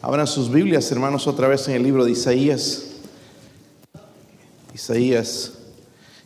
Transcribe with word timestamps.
Abran 0.00 0.28
sus 0.28 0.50
Biblias, 0.50 0.90
hermanos, 0.92 1.26
otra 1.26 1.48
vez 1.48 1.66
en 1.66 1.74
el 1.74 1.82
libro 1.82 2.04
de 2.04 2.12
Isaías. 2.12 2.84
Isaías. 4.72 5.54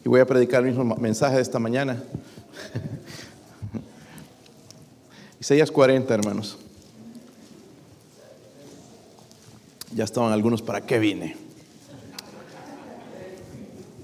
Y 0.05 0.09
voy 0.11 0.21
a 0.21 0.27
predicar 0.27 0.63
el 0.63 0.75
mismo 0.75 0.95
mensaje 0.97 1.37
de 1.37 1.43
esta 1.43 1.59
mañana. 1.59 2.03
Isaías 5.41 5.71
40, 5.71 6.13
hermanos. 6.13 6.59
Ya 9.95 10.05
estaban 10.05 10.33
algunos, 10.33 10.61
¿para 10.61 10.83
qué 10.83 10.99
vine? 10.99 11.37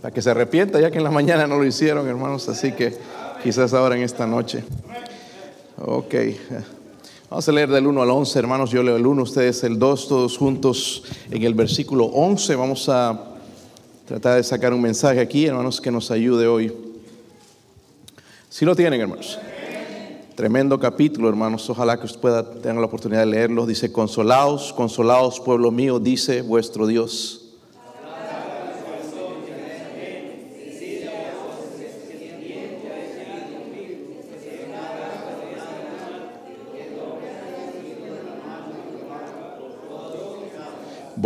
Para 0.00 0.14
que 0.14 0.23
se 0.23 0.30
arrepienta, 0.30 0.80
ya 0.80 0.91
que 0.91 0.98
en 0.98 1.05
la 1.05 1.11
mañana 1.11 1.46
no 1.46 1.59
lo 1.59 1.66
hicieron, 1.66 2.09
hermanos. 2.09 2.48
Así 2.48 2.73
que 2.73 2.96
quizás 3.43 3.75
ahora 3.75 3.96
en 3.96 4.03
esta 4.03 4.27
noche. 4.27 4.64
Ok. 5.77 6.14
Vamos 7.30 7.46
a 7.46 7.52
leer 7.52 7.68
del 7.68 7.86
1 7.86 8.02
al 8.02 8.10
11, 8.10 8.38
hermanos. 8.38 8.70
Yo 8.70 8.82
leo 8.82 8.96
el 8.96 9.06
1, 9.06 9.22
ustedes 9.22 9.62
el 9.62 9.78
2, 9.78 10.08
todos 10.08 10.38
juntos 10.38 11.02
en 11.30 11.42
el 11.42 11.52
versículo 11.52 12.06
11. 12.06 12.56
Vamos 12.56 12.88
a 12.88 13.34
tratar 14.06 14.36
de 14.36 14.42
sacar 14.42 14.73
un 14.73 14.80
mensaje 14.80 15.20
aquí, 15.20 15.45
hermanos, 15.45 15.78
que 15.78 15.91
nos 15.91 16.10
ayude 16.10 16.46
hoy. 16.46 16.72
Si 18.48 18.64
lo 18.64 18.74
tienen, 18.74 19.02
hermanos. 19.02 19.38
Tremendo 20.36 20.80
capítulo, 20.80 21.28
hermanos. 21.28 21.69
Ojalá 21.69 21.98
que 22.00 22.06
usted 22.06 22.19
pueda 22.19 22.50
tener 22.50 22.77
la 22.77 22.86
oportunidad 22.86 23.20
de 23.20 23.27
leerlo. 23.27 23.66
Dice, 23.66 23.92
consolaos, 23.92 24.72
consolaos, 24.72 25.38
pueblo 25.38 25.70
mío, 25.70 25.98
dice 25.98 26.41
vuestro 26.41 26.86
Dios. 26.86 27.48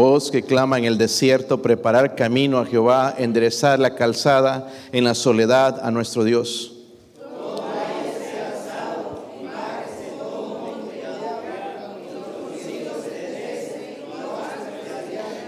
Voz 0.05 0.33
que 0.33 0.43
clama 0.43 0.79
en 0.79 0.85
el 0.85 0.99
desierto, 0.99 1.63
preparar 1.63 2.17
camino 2.17 2.59
a 2.59 2.67
Jehová, 2.67 3.15
enderezar 3.17 3.79
la 3.79 3.95
calzada 3.95 4.67
en 4.91 5.05
la 5.05 5.15
soledad 5.15 5.79
a 5.81 5.93
nuestro 5.93 6.25
Dios. 6.25 6.73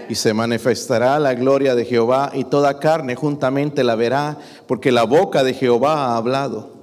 Y 0.07 0.15
se 0.15 0.33
manifestará 0.33 1.19
la 1.19 1.33
gloria 1.33 1.75
de 1.75 1.83
Jehová 1.83 2.31
y 2.33 2.45
toda 2.45 2.79
carne 2.79 3.15
juntamente 3.15 3.83
la 3.83 3.95
verá, 3.95 4.37
porque 4.67 4.93
la 4.93 5.03
boca 5.03 5.43
de 5.43 5.53
Jehová 5.53 6.05
ha 6.05 6.15
hablado. 6.15 6.74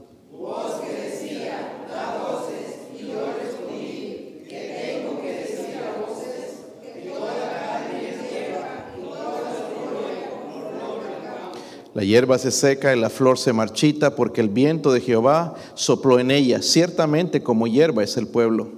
La 12.03 12.07
hierba 12.07 12.37
se 12.37 12.51
seca 12.51 12.97
y 12.97 12.99
la 12.99 13.11
flor 13.11 13.39
se 13.39 13.53
marchita 13.53 14.17
porque 14.17 14.41
el 14.41 14.49
viento 14.49 14.93
de 14.93 15.01
Jehová 15.01 15.55
sopló 15.75 16.19
en 16.19 16.33
ella. 16.33 16.61
Ciertamente 16.61 17.45
como 17.45 17.69
hierba 17.69 18.03
es 18.03 18.17
el 18.17 18.27
pueblo. 18.27 18.73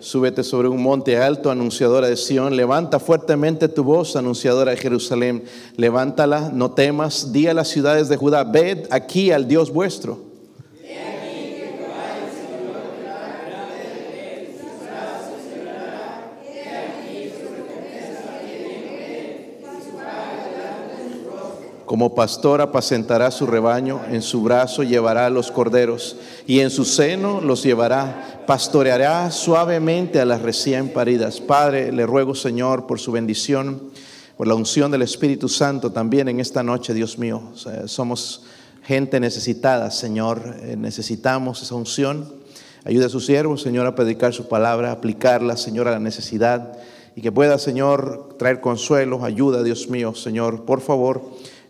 Súbete 0.00 0.42
sobre 0.42 0.68
un 0.68 0.82
monte 0.82 1.18
alto, 1.18 1.50
anunciadora 1.50 2.08
de 2.08 2.16
Sión. 2.16 2.56
Levanta 2.56 2.98
fuertemente 2.98 3.68
tu 3.68 3.84
voz, 3.84 4.16
anunciadora 4.16 4.70
de 4.70 4.78
Jerusalén. 4.78 5.44
Levántala, 5.76 6.50
no 6.50 6.70
temas. 6.70 7.30
Di 7.34 7.46
a 7.46 7.52
las 7.52 7.68
ciudades 7.68 8.08
de 8.08 8.16
Judá, 8.16 8.42
ved 8.42 8.86
aquí 8.90 9.32
al 9.32 9.46
Dios 9.46 9.70
vuestro. 9.70 10.35
Como 21.96 22.14
pastor 22.14 22.60
apacentará 22.60 23.30
su 23.30 23.46
rebaño, 23.46 24.02
en 24.10 24.20
su 24.20 24.42
brazo 24.42 24.82
llevará 24.82 25.30
los 25.30 25.50
corderos 25.50 26.16
y 26.46 26.60
en 26.60 26.68
su 26.68 26.84
seno 26.84 27.40
los 27.40 27.62
llevará. 27.62 28.42
Pastoreará 28.46 29.30
suavemente 29.30 30.20
a 30.20 30.26
las 30.26 30.42
recién 30.42 30.90
paridas. 30.90 31.40
Padre, 31.40 31.90
le 31.92 32.04
ruego, 32.04 32.34
Señor, 32.34 32.86
por 32.86 33.00
su 33.00 33.12
bendición, 33.12 33.80
por 34.36 34.46
la 34.46 34.54
unción 34.54 34.90
del 34.90 35.00
Espíritu 35.00 35.48
Santo 35.48 35.90
también 35.90 36.28
en 36.28 36.38
esta 36.38 36.62
noche, 36.62 36.92
Dios 36.92 37.16
mío. 37.16 37.54
Somos 37.86 38.42
gente 38.82 39.18
necesitada, 39.18 39.90
Señor. 39.90 40.54
Eh, 40.64 40.76
necesitamos 40.76 41.62
esa 41.62 41.76
unción. 41.76 42.30
Ayuda 42.84 43.06
a 43.06 43.08
sus 43.08 43.24
siervos, 43.24 43.62
Señor, 43.62 43.86
a 43.86 43.94
predicar 43.94 44.34
su 44.34 44.48
palabra, 44.48 44.92
aplicarla, 44.92 45.56
Señor, 45.56 45.88
a 45.88 45.92
la 45.92 46.00
necesidad 46.00 46.76
y 47.16 47.22
que 47.22 47.32
pueda, 47.32 47.58
Señor, 47.58 48.34
traer 48.38 48.60
consuelo, 48.60 49.24
ayuda, 49.24 49.62
Dios 49.62 49.88
mío, 49.88 50.14
Señor, 50.14 50.66
por 50.66 50.82
favor 50.82 51.22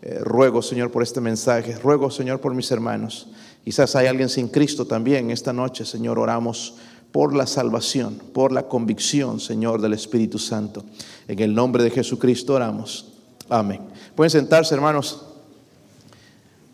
eh, 0.09 0.19
ruego, 0.21 0.61
Señor, 0.61 0.89
por 0.89 1.03
este 1.03 1.19
mensaje. 1.19 1.75
Ruego, 1.75 2.09
Señor, 2.09 2.39
por 2.39 2.55
mis 2.55 2.71
hermanos. 2.71 3.27
Quizás 3.65 3.93
hay 3.97 4.07
alguien 4.07 4.29
sin 4.29 4.47
Cristo 4.47 4.85
también. 4.87 5.31
Esta 5.31 5.51
noche, 5.51 5.83
Señor, 5.83 6.17
oramos 6.17 6.75
por 7.11 7.35
la 7.35 7.45
salvación, 7.45 8.17
por 8.31 8.53
la 8.53 8.69
convicción, 8.69 9.41
Señor, 9.41 9.81
del 9.81 9.91
Espíritu 9.91 10.39
Santo. 10.39 10.85
En 11.27 11.39
el 11.39 11.53
nombre 11.53 11.83
de 11.83 11.89
Jesucristo 11.89 12.53
oramos. 12.53 13.15
Amén. 13.49 13.81
Pueden 14.15 14.29
sentarse, 14.29 14.73
hermanos. 14.73 15.25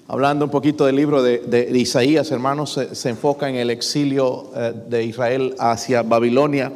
Hablando 0.07 0.45
un 0.45 0.51
poquito 0.51 0.85
del 0.85 0.97
libro 0.97 1.23
de, 1.23 1.71
Isaías, 1.73 2.29
hermanos, 2.29 2.79
se, 2.91 3.09
enfoca 3.09 3.49
en 3.49 3.55
el 3.55 3.71
exilio 3.71 4.51
eh, 4.55 4.73
de 4.89 5.03
Israel 5.03 5.55
hacia 5.57 6.03
Babilonia, 6.03 6.71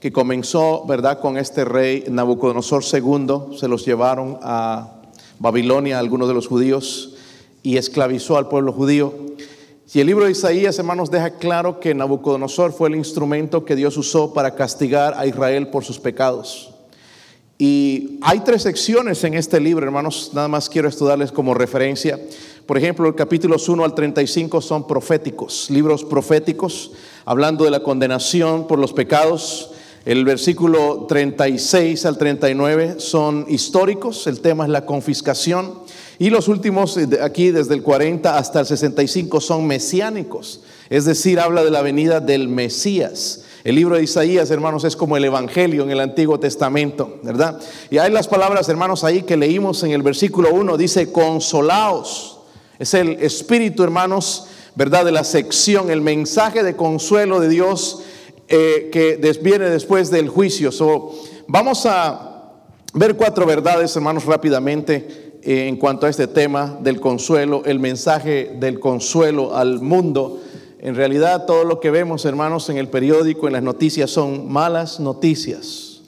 que 0.00 0.12
comenzó, 0.12 0.84
¿verdad?, 0.84 1.18
con 1.18 1.38
este 1.38 1.64
rey 1.64 2.04
Nabucodonosor 2.10 2.84
II. 2.92 3.56
Se 3.58 3.68
los 3.68 3.86
llevaron 3.86 4.38
a 4.42 5.00
Babilonia 5.38 5.98
algunos 5.98 6.28
de 6.28 6.34
los 6.34 6.46
judíos 6.46 7.14
y 7.62 7.76
esclavizó 7.76 8.36
al 8.36 8.48
pueblo 8.48 8.72
judío. 8.72 9.14
Y 9.92 10.00
el 10.00 10.06
libro 10.06 10.24
de 10.24 10.32
Isaías, 10.32 10.78
hermanos, 10.78 11.10
deja 11.10 11.38
claro 11.38 11.78
que 11.78 11.94
Nabucodonosor 11.94 12.72
fue 12.72 12.88
el 12.88 12.96
instrumento 12.96 13.64
que 13.64 13.76
Dios 13.76 13.96
usó 13.96 14.32
para 14.32 14.54
castigar 14.54 15.14
a 15.16 15.26
Israel 15.26 15.68
por 15.68 15.84
sus 15.84 16.00
pecados. 16.00 16.70
Y 17.58 18.18
hay 18.20 18.40
tres 18.40 18.62
secciones 18.62 19.22
en 19.22 19.34
este 19.34 19.60
libro, 19.60 19.86
hermanos, 19.86 20.32
nada 20.34 20.48
más 20.48 20.68
quiero 20.68 20.88
estudiarles 20.88 21.30
como 21.30 21.54
referencia. 21.54 22.18
Por 22.66 22.76
ejemplo, 22.76 23.06
el 23.06 23.14
capítulos 23.14 23.68
1 23.68 23.84
al 23.84 23.94
35 23.94 24.60
son 24.60 24.86
proféticos, 24.86 25.70
libros 25.70 26.02
proféticos, 26.02 26.90
hablando 27.24 27.64
de 27.64 27.70
la 27.70 27.82
condenación 27.82 28.66
por 28.66 28.80
los 28.80 28.92
pecados. 28.92 29.70
El 30.04 30.26
versículo 30.26 31.06
36 31.08 32.04
al 32.04 32.18
39 32.18 32.96
son 32.98 33.46
históricos, 33.48 34.26
el 34.26 34.40
tema 34.40 34.64
es 34.64 34.70
la 34.70 34.84
confiscación. 34.84 35.78
Y 36.18 36.28
los 36.28 36.48
últimos, 36.48 36.98
aquí 37.22 37.50
desde 37.50 37.72
el 37.72 37.82
40 37.82 38.36
hasta 38.36 38.60
el 38.60 38.66
65, 38.66 39.40
son 39.40 39.66
mesiánicos, 39.66 40.60
es 40.90 41.06
decir, 41.06 41.40
habla 41.40 41.64
de 41.64 41.70
la 41.70 41.80
venida 41.80 42.20
del 42.20 42.48
Mesías. 42.48 43.44
El 43.64 43.76
libro 43.76 43.96
de 43.96 44.02
Isaías, 44.02 44.50
hermanos, 44.50 44.84
es 44.84 44.94
como 44.94 45.16
el 45.16 45.24
Evangelio 45.24 45.84
en 45.84 45.90
el 45.90 46.00
Antiguo 46.00 46.38
Testamento, 46.38 47.18
¿verdad? 47.22 47.58
Y 47.90 47.96
hay 47.96 48.12
las 48.12 48.28
palabras, 48.28 48.68
hermanos, 48.68 49.04
ahí 49.04 49.22
que 49.22 49.38
leímos 49.38 49.82
en 49.84 49.92
el 49.92 50.02
versículo 50.02 50.52
1, 50.52 50.76
dice, 50.76 51.10
consolaos. 51.12 52.40
Es 52.78 52.92
el 52.92 53.12
espíritu, 53.22 53.82
hermanos, 53.82 54.48
¿verdad? 54.74 55.06
De 55.06 55.12
la 55.12 55.24
sección, 55.24 55.90
el 55.90 56.02
mensaje 56.02 56.62
de 56.62 56.76
consuelo 56.76 57.40
de 57.40 57.48
Dios 57.48 58.02
eh, 58.48 58.90
que 58.92 59.18
viene 59.42 59.70
después 59.70 60.10
del 60.10 60.28
juicio. 60.28 60.70
vamos 61.46 61.86
a 61.86 62.52
ver 62.92 63.16
cuatro 63.16 63.46
verdades, 63.46 63.94
hermanos, 63.96 64.24
rápidamente 64.26 65.24
eh, 65.42 65.68
en 65.68 65.76
cuanto 65.76 66.06
a 66.06 66.10
este 66.10 66.26
tema 66.26 66.78
del 66.80 67.00
consuelo, 67.00 67.62
el 67.64 67.78
mensaje 67.78 68.56
del 68.58 68.80
consuelo 68.80 69.56
al 69.56 69.80
mundo. 69.80 70.40
En 70.78 70.94
realidad 70.94 71.46
todo 71.46 71.64
lo 71.64 71.80
que 71.80 71.90
vemos, 71.90 72.24
hermanos, 72.24 72.68
en 72.68 72.76
el 72.76 72.88
periódico, 72.88 73.46
en 73.46 73.54
las 73.54 73.62
noticias, 73.62 74.10
son 74.10 74.50
malas 74.50 75.00
noticias, 75.00 76.02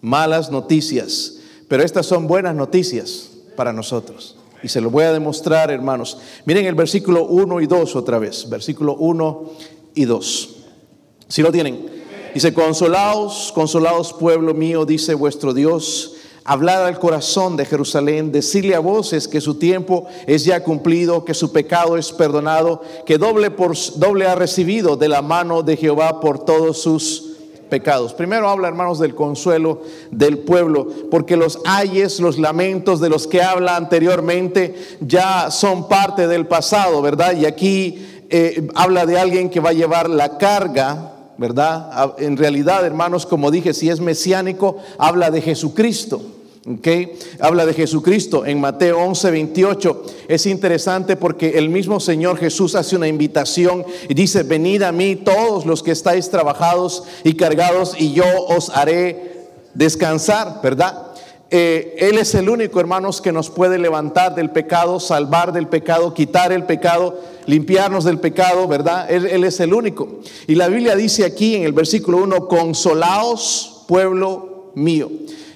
malas 0.00 0.50
noticias, 0.50 1.38
pero 1.68 1.82
estas 1.82 2.06
son 2.06 2.26
buenas 2.26 2.54
noticias 2.54 3.30
para 3.56 3.72
nosotros. 3.72 4.36
Y 4.62 4.68
se 4.68 4.80
lo 4.80 4.90
voy 4.90 5.04
a 5.04 5.12
demostrar, 5.12 5.70
hermanos. 5.70 6.18
Miren 6.44 6.66
el 6.66 6.74
versículo 6.74 7.26
1 7.26 7.60
y 7.60 7.66
2 7.66 7.96
otra 7.96 8.18
vez, 8.18 8.48
versículo 8.48 8.94
1 8.96 9.50
y 9.94 10.04
2. 10.04 10.57
Si 11.28 11.42
lo 11.42 11.52
tienen. 11.52 11.86
Dice, 12.34 12.54
consolaos, 12.54 13.52
consolaos 13.54 14.12
pueblo 14.12 14.54
mío, 14.54 14.84
dice 14.84 15.14
vuestro 15.14 15.52
Dios. 15.52 16.14
Hablad 16.44 16.86
al 16.86 16.98
corazón 16.98 17.56
de 17.56 17.66
Jerusalén, 17.66 18.32
decirle 18.32 18.74
a 18.74 18.80
voces 18.80 19.28
que 19.28 19.40
su 19.40 19.56
tiempo 19.56 20.06
es 20.26 20.46
ya 20.46 20.62
cumplido, 20.64 21.24
que 21.24 21.34
su 21.34 21.52
pecado 21.52 21.98
es 21.98 22.10
perdonado, 22.10 22.80
que 23.04 23.18
doble 23.18 23.50
por 23.50 23.76
doble 23.96 24.26
ha 24.26 24.34
recibido 24.34 24.96
de 24.96 25.08
la 25.08 25.20
mano 25.20 25.62
de 25.62 25.76
Jehová 25.76 26.20
por 26.20 26.46
todos 26.46 26.80
sus 26.80 27.32
pecados. 27.68 28.14
Primero 28.14 28.48
habla, 28.48 28.68
hermanos, 28.68 28.98
del 28.98 29.14
consuelo 29.14 29.82
del 30.10 30.38
pueblo, 30.38 30.88
porque 31.10 31.36
los 31.36 31.58
ayes, 31.66 32.18
los 32.18 32.38
lamentos 32.38 33.00
de 33.00 33.10
los 33.10 33.26
que 33.26 33.42
habla 33.42 33.76
anteriormente 33.76 34.74
ya 35.00 35.50
son 35.50 35.86
parte 35.86 36.28
del 36.28 36.46
pasado, 36.46 37.02
¿verdad? 37.02 37.36
Y 37.36 37.44
aquí 37.44 38.06
eh, 38.30 38.68
habla 38.74 39.04
de 39.04 39.18
alguien 39.18 39.50
que 39.50 39.60
va 39.60 39.70
a 39.70 39.74
llevar 39.74 40.08
la 40.08 40.38
carga, 40.38 41.17
¿verdad? 41.38 42.14
En 42.18 42.36
realidad, 42.36 42.84
hermanos, 42.84 43.24
como 43.24 43.50
dije, 43.50 43.72
si 43.72 43.88
es 43.88 44.00
mesiánico, 44.00 44.76
habla 44.98 45.30
de 45.30 45.40
Jesucristo. 45.40 46.20
Okay. 46.78 47.18
Habla 47.40 47.64
de 47.64 47.72
Jesucristo 47.72 48.44
en 48.44 48.60
Mateo 48.60 48.98
11, 48.98 49.30
28. 49.30 50.02
Es 50.28 50.44
interesante 50.44 51.16
porque 51.16 51.56
el 51.56 51.70
mismo 51.70 51.98
Señor 51.98 52.36
Jesús 52.36 52.74
hace 52.74 52.94
una 52.94 53.08
invitación 53.08 53.86
y 54.06 54.12
dice, 54.12 54.42
venid 54.42 54.82
a 54.82 54.92
mí 54.92 55.16
todos 55.16 55.64
los 55.64 55.82
que 55.82 55.92
estáis 55.92 56.28
trabajados 56.28 57.04
y 57.24 57.34
cargados 57.34 57.94
y 57.98 58.12
yo 58.12 58.26
os 58.48 58.68
haré 58.68 59.46
descansar, 59.72 60.60
¿verdad? 60.62 61.07
Eh, 61.50 61.96
él 62.00 62.18
es 62.18 62.34
el 62.34 62.50
único, 62.50 62.78
hermanos, 62.78 63.22
que 63.22 63.32
nos 63.32 63.48
puede 63.48 63.78
levantar 63.78 64.34
del 64.34 64.50
pecado, 64.50 65.00
salvar 65.00 65.52
del 65.52 65.66
pecado, 65.66 66.12
quitar 66.12 66.52
el 66.52 66.64
pecado, 66.64 67.18
limpiarnos 67.46 68.04
del 68.04 68.18
pecado, 68.18 68.68
¿verdad? 68.68 69.10
Él, 69.10 69.42
es 69.44 69.58
el 69.60 69.72
único. 69.72 70.20
Y 70.46 70.56
la 70.56 70.68
Biblia 70.68 70.94
dice 70.94 71.24
aquí 71.24 71.54
en 71.54 71.62
el 71.62 71.72
versículo 71.72 72.18
1, 72.18 72.48
consolaos, 72.48 73.84
pueblo 73.88 74.72
mío. 74.74 75.10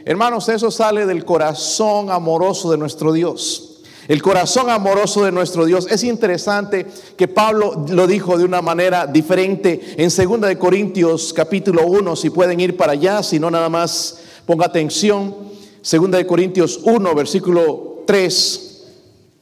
Hermanos, 0.06 0.49
eso 0.49 0.71
sale 0.71 1.05
del 1.05 1.27
corazón 1.27 2.11
amoroso 2.11 2.71
de 2.71 2.79
nuestro 2.79 3.12
Dios. 3.12 3.69
El 4.09 4.23
corazón 4.23 4.71
amoroso 4.71 5.25
de 5.25 5.31
nuestro 5.31 5.67
Dios. 5.67 5.87
Es 5.91 6.03
interesante 6.03 6.87
que 7.17 7.29
Pablo 7.29 7.85
lo 7.89 8.06
dijo 8.06 8.37
de 8.37 8.44
una 8.44 8.62
manera 8.62 9.06
diferente 9.06 9.94
en 9.97 10.09
2 10.09 10.41
de 10.41 10.59
Corintios 10.59 11.33
capítulo 11.33 11.87
1, 11.87 12.17
si 12.17 12.31
pueden 12.31 12.59
ir 12.61 12.77
para 12.77 12.93
allá, 12.93 13.23
si 13.23 13.39
no 13.39 13.50
nada 13.50 13.69
más 13.69 14.19
ponga 14.47 14.67
atención. 14.67 15.51
2 15.82 16.11
de 16.11 16.26
Corintios 16.26 16.81
1, 16.84 17.14
versículo 17.14 18.05
3 18.06 18.69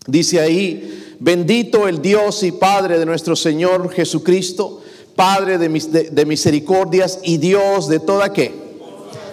dice 0.06 0.40
ahí, 0.40 1.16
bendito 1.20 1.86
el 1.86 2.00
Dios 2.00 2.42
y 2.42 2.52
Padre 2.52 2.98
de 2.98 3.06
nuestro 3.06 3.36
Señor 3.36 3.90
Jesucristo, 3.90 4.80
Padre 5.14 5.58
de, 5.58 5.68
de 5.68 6.24
misericordias 6.24 7.20
y 7.22 7.36
Dios 7.36 7.88
de 7.88 8.00
toda 8.00 8.32
qué? 8.32 8.52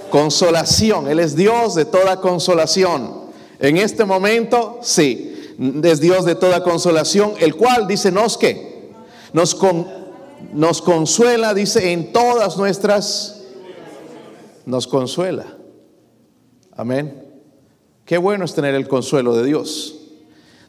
Consolación. 0.10 1.08
Él 1.08 1.20
es 1.20 1.36
Dios 1.36 1.76
de 1.76 1.86
toda 1.86 2.20
consolación. 2.20 3.28
En 3.60 3.78
este 3.78 4.04
momento, 4.04 4.80
sí, 4.82 5.56
es 5.84 6.00
Dios 6.00 6.26
de 6.26 6.36
toda 6.36 6.64
consolación, 6.64 7.34
el 7.40 7.56
cual 7.56 7.88
dice 7.88 8.12
nos 8.12 8.38
nos, 9.34 9.58
nos 10.54 10.82
consuela, 10.82 11.54
dice, 11.54 11.94
en 11.94 12.12
todas 12.12 12.58
nuestras, 12.58 13.42
nos 14.66 14.88
consuela. 14.88 15.57
Amén. 16.78 17.24
Qué 18.06 18.20
bueno 18.20 18.46
es 18.46 18.54
tener 18.54 18.76
el 18.76 18.88
consuelo 18.88 19.36
de 19.36 19.44
Dios. 19.44 19.96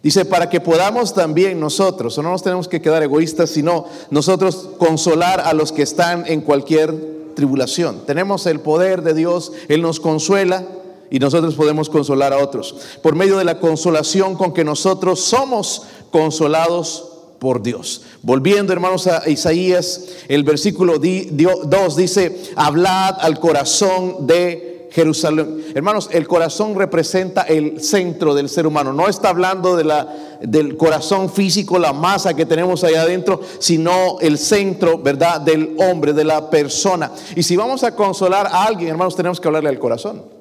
Dice, 0.02 0.24
para 0.24 0.48
que 0.48 0.60
podamos 0.60 1.12
también 1.12 1.60
nosotros, 1.60 2.16
o 2.16 2.22
no 2.22 2.30
nos 2.30 2.42
tenemos 2.42 2.66
que 2.66 2.80
quedar 2.80 3.02
egoístas, 3.02 3.50
sino 3.50 3.84
nosotros 4.10 4.70
consolar 4.78 5.40
a 5.40 5.52
los 5.52 5.70
que 5.70 5.82
están 5.82 6.24
en 6.26 6.40
cualquier 6.40 6.94
tribulación. 7.36 8.06
Tenemos 8.06 8.46
el 8.46 8.60
poder 8.60 9.02
de 9.02 9.12
Dios, 9.12 9.52
Él 9.68 9.82
nos 9.82 10.00
consuela 10.00 10.64
y 11.10 11.18
nosotros 11.18 11.54
podemos 11.54 11.90
consolar 11.90 12.32
a 12.32 12.38
otros. 12.38 12.74
Por 13.02 13.14
medio 13.14 13.36
de 13.36 13.44
la 13.44 13.60
consolación 13.60 14.34
con 14.34 14.54
que 14.54 14.64
nosotros 14.64 15.20
somos 15.20 15.82
consolados 16.10 17.04
por 17.38 17.62
Dios. 17.62 18.02
Volviendo, 18.22 18.72
hermanos, 18.72 19.06
a 19.06 19.28
Isaías, 19.28 20.06
el 20.28 20.42
versículo 20.42 20.98
2 20.98 21.96
dice, 21.96 22.52
hablad 22.56 23.16
al 23.20 23.38
corazón 23.38 24.26
de 24.26 24.77
Jerusalén. 24.90 25.64
Hermanos, 25.74 26.08
el 26.12 26.26
corazón 26.26 26.74
representa 26.74 27.42
el 27.42 27.80
centro 27.80 28.34
del 28.34 28.48
ser 28.48 28.66
humano. 28.66 28.92
No 28.92 29.08
está 29.08 29.30
hablando 29.30 29.76
de 29.76 29.84
la, 29.84 30.06
del 30.40 30.76
corazón 30.76 31.30
físico, 31.30 31.78
la 31.78 31.92
masa 31.92 32.34
que 32.34 32.46
tenemos 32.46 32.84
ahí 32.84 32.94
adentro, 32.94 33.40
sino 33.58 34.18
el 34.20 34.38
centro, 34.38 34.98
¿verdad?, 34.98 35.40
del 35.40 35.76
hombre, 35.78 36.12
de 36.12 36.24
la 36.24 36.50
persona. 36.50 37.10
Y 37.36 37.42
si 37.42 37.56
vamos 37.56 37.84
a 37.84 37.94
consolar 37.94 38.46
a 38.46 38.64
alguien, 38.64 38.90
hermanos, 38.90 39.16
tenemos 39.16 39.40
que 39.40 39.48
hablarle 39.48 39.68
al 39.68 39.78
corazón. 39.78 40.37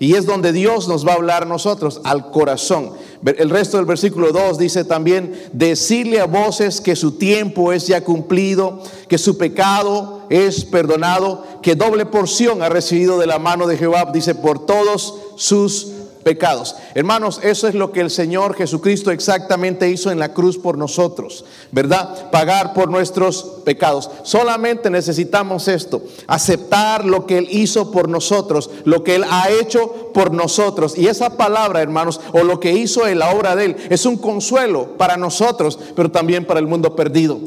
Y 0.00 0.14
es 0.14 0.24
donde 0.24 0.52
Dios 0.52 0.88
nos 0.88 1.06
va 1.06 1.12
a 1.12 1.16
hablar 1.16 1.46
nosotros, 1.46 2.00
al 2.04 2.30
corazón. 2.30 2.92
El 3.22 3.50
resto 3.50 3.76
del 3.76 3.84
versículo 3.84 4.32
2 4.32 4.56
dice 4.56 4.86
también, 4.86 5.38
decirle 5.52 6.20
a 6.20 6.24
voces 6.24 6.80
que 6.80 6.96
su 6.96 7.12
tiempo 7.12 7.70
es 7.70 7.86
ya 7.86 8.02
cumplido, 8.02 8.82
que 9.08 9.18
su 9.18 9.36
pecado 9.36 10.22
es 10.30 10.64
perdonado, 10.64 11.44
que 11.60 11.74
doble 11.74 12.06
porción 12.06 12.62
ha 12.62 12.70
recibido 12.70 13.18
de 13.18 13.26
la 13.26 13.38
mano 13.38 13.66
de 13.66 13.76
Jehová, 13.76 14.10
dice, 14.10 14.34
por 14.34 14.64
todos 14.64 15.16
sus 15.36 15.88
pecados. 16.22 16.76
Hermanos, 16.94 17.40
eso 17.42 17.68
es 17.68 17.74
lo 17.74 17.92
que 17.92 18.00
el 18.00 18.10
Señor 18.10 18.54
Jesucristo 18.54 19.10
exactamente 19.10 19.88
hizo 19.90 20.10
en 20.10 20.18
la 20.18 20.32
cruz 20.32 20.58
por 20.58 20.76
nosotros, 20.76 21.44
¿verdad? 21.72 22.30
Pagar 22.30 22.72
por 22.72 22.90
nuestros 22.90 23.60
pecados. 23.64 24.10
Solamente 24.22 24.90
necesitamos 24.90 25.68
esto, 25.68 26.02
aceptar 26.26 27.04
lo 27.04 27.26
que 27.26 27.38
Él 27.38 27.48
hizo 27.50 27.90
por 27.90 28.08
nosotros, 28.08 28.70
lo 28.84 29.02
que 29.04 29.16
Él 29.16 29.24
ha 29.28 29.50
hecho 29.50 30.10
por 30.12 30.32
nosotros. 30.32 30.96
Y 30.96 31.06
esa 31.06 31.36
palabra, 31.36 31.82
hermanos, 31.82 32.20
o 32.32 32.44
lo 32.44 32.60
que 32.60 32.72
hizo 32.72 33.06
en 33.06 33.18
la 33.18 33.30
obra 33.30 33.56
de 33.56 33.66
Él, 33.66 33.76
es 33.88 34.06
un 34.06 34.16
consuelo 34.16 34.96
para 34.96 35.16
nosotros, 35.16 35.78
pero 35.96 36.10
también 36.10 36.44
para 36.44 36.60
el 36.60 36.66
mundo 36.66 36.94
perdido. 36.94 37.38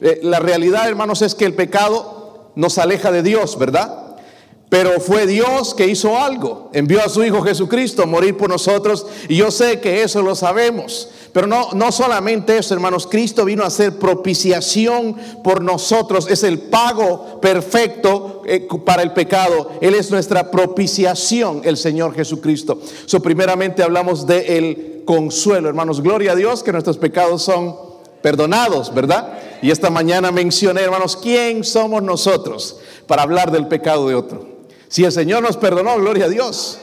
Eh, 0.00 0.20
la 0.22 0.40
realidad, 0.40 0.88
hermanos, 0.88 1.22
es 1.22 1.34
que 1.34 1.44
el 1.44 1.54
pecado 1.54 2.50
nos 2.54 2.78
aleja 2.78 3.12
de 3.12 3.22
Dios, 3.22 3.58
¿verdad? 3.58 4.01
Pero 4.72 5.00
fue 5.00 5.26
Dios 5.26 5.74
que 5.74 5.86
hizo 5.86 6.18
algo. 6.18 6.70
Envió 6.72 7.04
a 7.04 7.10
su 7.10 7.22
Hijo 7.22 7.42
Jesucristo 7.42 8.04
a 8.04 8.06
morir 8.06 8.38
por 8.38 8.48
nosotros. 8.48 9.04
Y 9.28 9.36
yo 9.36 9.50
sé 9.50 9.80
que 9.80 10.02
eso 10.02 10.22
lo 10.22 10.34
sabemos. 10.34 11.10
Pero 11.34 11.46
no, 11.46 11.72
no 11.74 11.92
solamente 11.92 12.56
eso, 12.56 12.72
hermanos. 12.72 13.06
Cristo 13.06 13.44
vino 13.44 13.64
a 13.64 13.66
hacer 13.66 13.98
propiciación 13.98 15.14
por 15.44 15.60
nosotros. 15.60 16.26
Es 16.30 16.42
el 16.42 16.58
pago 16.58 17.38
perfecto 17.42 18.40
eh, 18.46 18.66
para 18.86 19.02
el 19.02 19.12
pecado. 19.12 19.72
Él 19.82 19.94
es 19.94 20.10
nuestra 20.10 20.50
propiciación, 20.50 21.60
el 21.64 21.76
Señor 21.76 22.14
Jesucristo. 22.14 22.80
So, 23.04 23.20
primeramente 23.20 23.82
hablamos 23.82 24.26
de 24.26 24.56
el 24.56 25.02
consuelo, 25.04 25.68
hermanos. 25.68 26.00
Gloria 26.00 26.32
a 26.32 26.36
Dios 26.36 26.62
que 26.62 26.72
nuestros 26.72 26.96
pecados 26.96 27.42
son 27.42 27.76
perdonados, 28.22 28.94
¿verdad? 28.94 29.38
Y 29.60 29.70
esta 29.70 29.90
mañana 29.90 30.32
mencioné, 30.32 30.80
hermanos, 30.80 31.18
quién 31.18 31.62
somos 31.62 32.02
nosotros 32.02 32.78
para 33.06 33.20
hablar 33.20 33.52
del 33.52 33.68
pecado 33.68 34.08
de 34.08 34.14
otro. 34.14 34.51
Si 34.92 35.04
el 35.04 35.10
Señor 35.10 35.42
nos 35.42 35.56
perdonó, 35.56 35.96
gloria 35.96 36.26
a 36.26 36.28
Dios. 36.28 36.78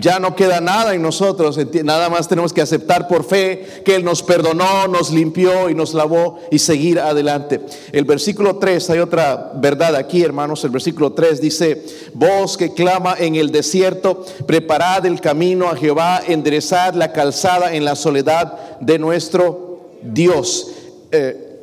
Ya 0.00 0.18
no 0.18 0.34
queda 0.34 0.62
nada 0.62 0.94
en 0.94 1.02
nosotros, 1.02 1.58
nada 1.84 2.08
más 2.08 2.26
tenemos 2.26 2.54
que 2.54 2.62
aceptar 2.62 3.06
por 3.06 3.22
fe 3.22 3.82
que 3.84 3.96
Él 3.96 4.02
nos 4.02 4.22
perdonó, 4.22 4.88
nos 4.88 5.10
limpió 5.10 5.68
y 5.68 5.74
nos 5.74 5.92
lavó 5.92 6.38
y 6.50 6.58
seguir 6.58 6.98
adelante. 6.98 7.60
El 7.92 8.06
versículo 8.06 8.56
3, 8.56 8.88
hay 8.88 9.00
otra 9.00 9.52
verdad 9.56 9.94
aquí, 9.94 10.22
hermanos. 10.22 10.64
El 10.64 10.70
versículo 10.70 11.12
3 11.12 11.38
dice: 11.38 11.84
Voz 12.14 12.56
que 12.56 12.72
clama 12.72 13.14
en 13.18 13.34
el 13.34 13.52
desierto, 13.52 14.24
preparad 14.46 15.04
el 15.04 15.20
camino 15.20 15.68
a 15.68 15.76
Jehová, 15.76 16.22
enderezad 16.26 16.94
la 16.94 17.12
calzada 17.12 17.74
en 17.74 17.84
la 17.84 17.94
soledad 17.94 18.78
de 18.80 18.98
nuestro 18.98 19.98
Dios. 20.02 20.68
Eh, 21.12 21.60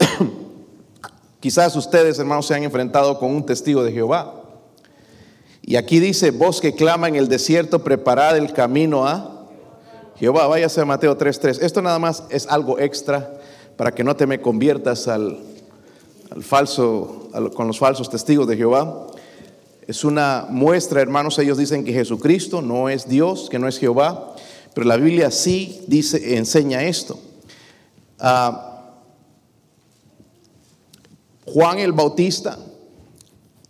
quizás 1.40 1.76
ustedes, 1.76 2.20
hermanos, 2.20 2.46
se 2.46 2.54
han 2.54 2.62
enfrentado 2.62 3.18
con 3.18 3.34
un 3.34 3.44
testigo 3.44 3.84
de 3.84 3.94
Jehová. 3.94 4.37
Y 5.68 5.76
aquí 5.76 6.00
dice, 6.00 6.32
voz 6.32 6.62
que 6.62 6.74
clama 6.74 7.10
en 7.10 7.18
el 7.18 7.28
desierto, 7.28 7.84
preparad 7.84 8.38
el 8.38 8.54
camino 8.54 9.06
a 9.06 9.50
Jehová. 10.16 10.48
Váyase 10.48 10.80
a 10.80 10.86
Mateo 10.86 11.18
3.3. 11.18 11.62
Esto 11.62 11.82
nada 11.82 12.00
más 12.00 12.24
es 12.30 12.48
algo 12.48 12.80
extra 12.80 13.38
para 13.76 13.94
que 13.94 14.02
no 14.02 14.16
te 14.16 14.26
me 14.26 14.40
conviertas 14.40 15.10
al, 15.10 15.38
falso, 16.40 17.30
con 17.54 17.68
los 17.68 17.80
falsos 17.80 18.10
testigos 18.10 18.48
de 18.48 18.56
Jehová. 18.56 19.08
Es 19.86 20.06
una 20.06 20.48
muestra, 20.50 21.02
hermanos, 21.02 21.38
ellos 21.38 21.58
dicen 21.58 21.84
que 21.84 21.92
Jesucristo 21.92 22.62
no 22.62 22.88
es 22.88 23.10
Dios, 23.10 23.50
que 23.50 23.60
no 23.60 23.68
es 23.68 23.78
Jehová, 23.78 24.36
pero 24.74 24.88
la 24.88 24.96
Biblia 24.96 25.32
sí 25.32 25.84
dice, 25.88 26.38
enseña 26.38 26.84
esto. 26.84 27.20
Ah, 28.20 28.94
Juan 31.46 31.80
el 31.80 31.92
Bautista, 31.92 32.58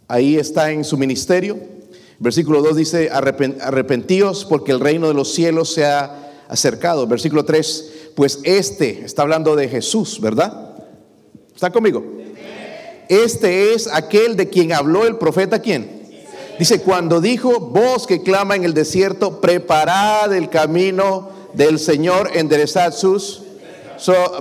ahí 0.08 0.36
está 0.36 0.70
en 0.70 0.84
su 0.84 0.96
ministerio 0.96 1.76
Versículo 2.20 2.62
2 2.62 2.76
dice, 2.76 3.10
arrepentíos 3.12 4.46
porque 4.46 4.72
el 4.72 4.80
reino 4.80 5.08
de 5.08 5.14
los 5.14 5.34
cielos 5.34 5.74
se 5.74 5.86
ha 5.86 6.32
acercado. 6.50 7.06
Versículo 7.06 7.46
3, 7.46 7.92
pues 8.16 8.40
este, 8.44 9.06
está 9.06 9.22
hablando 9.22 9.56
de 9.56 9.70
Jesús, 9.70 10.20
¿verdad? 10.20 10.76
¿Están 11.54 11.72
conmigo? 11.72 12.04
Este 13.08 13.74
es 13.74 13.88
aquel 13.88 14.36
de 14.36 14.50
quien 14.50 14.74
habló 14.74 15.06
el 15.06 15.18
profeta, 15.18 15.60
¿quién? 15.60 15.98
Dice, 16.58 16.82
cuando 16.82 17.22
dijo, 17.22 17.60
voz 17.60 18.08
que 18.08 18.24
clama 18.24 18.56
en 18.56 18.64
el 18.64 18.74
desierto, 18.74 19.40
preparad 19.40 20.34
el 20.34 20.50
camino 20.50 21.30
del 21.54 21.78
Señor, 21.78 22.32
enderezad 22.34 22.94
sus... 22.94 23.44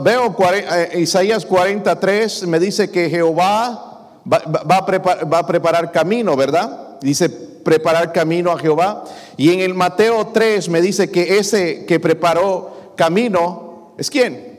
veo 0.02 0.34
eh, 0.54 0.98
Isaías 1.00 1.44
43, 1.44 2.46
me 2.46 2.58
dice 2.58 2.90
que 2.90 3.10
Jehová 3.10 4.20
va, 4.30 4.38
a 4.76 4.86
prepar- 4.86 5.30
va 5.30 5.40
a 5.40 5.46
preparar 5.46 5.92
camino, 5.92 6.34
¿verdad? 6.36 6.98
Dice 7.02 7.28
preparar 7.66 8.12
camino 8.12 8.52
a 8.52 8.58
Jehová. 8.60 9.02
Y 9.36 9.52
en 9.52 9.58
el 9.58 9.74
Mateo 9.74 10.28
3 10.28 10.68
me 10.68 10.80
dice 10.80 11.10
que 11.10 11.38
ese 11.38 11.84
que 11.84 11.98
preparó 11.98 12.92
camino 12.94 13.90
es 13.98 14.08
quién? 14.08 14.56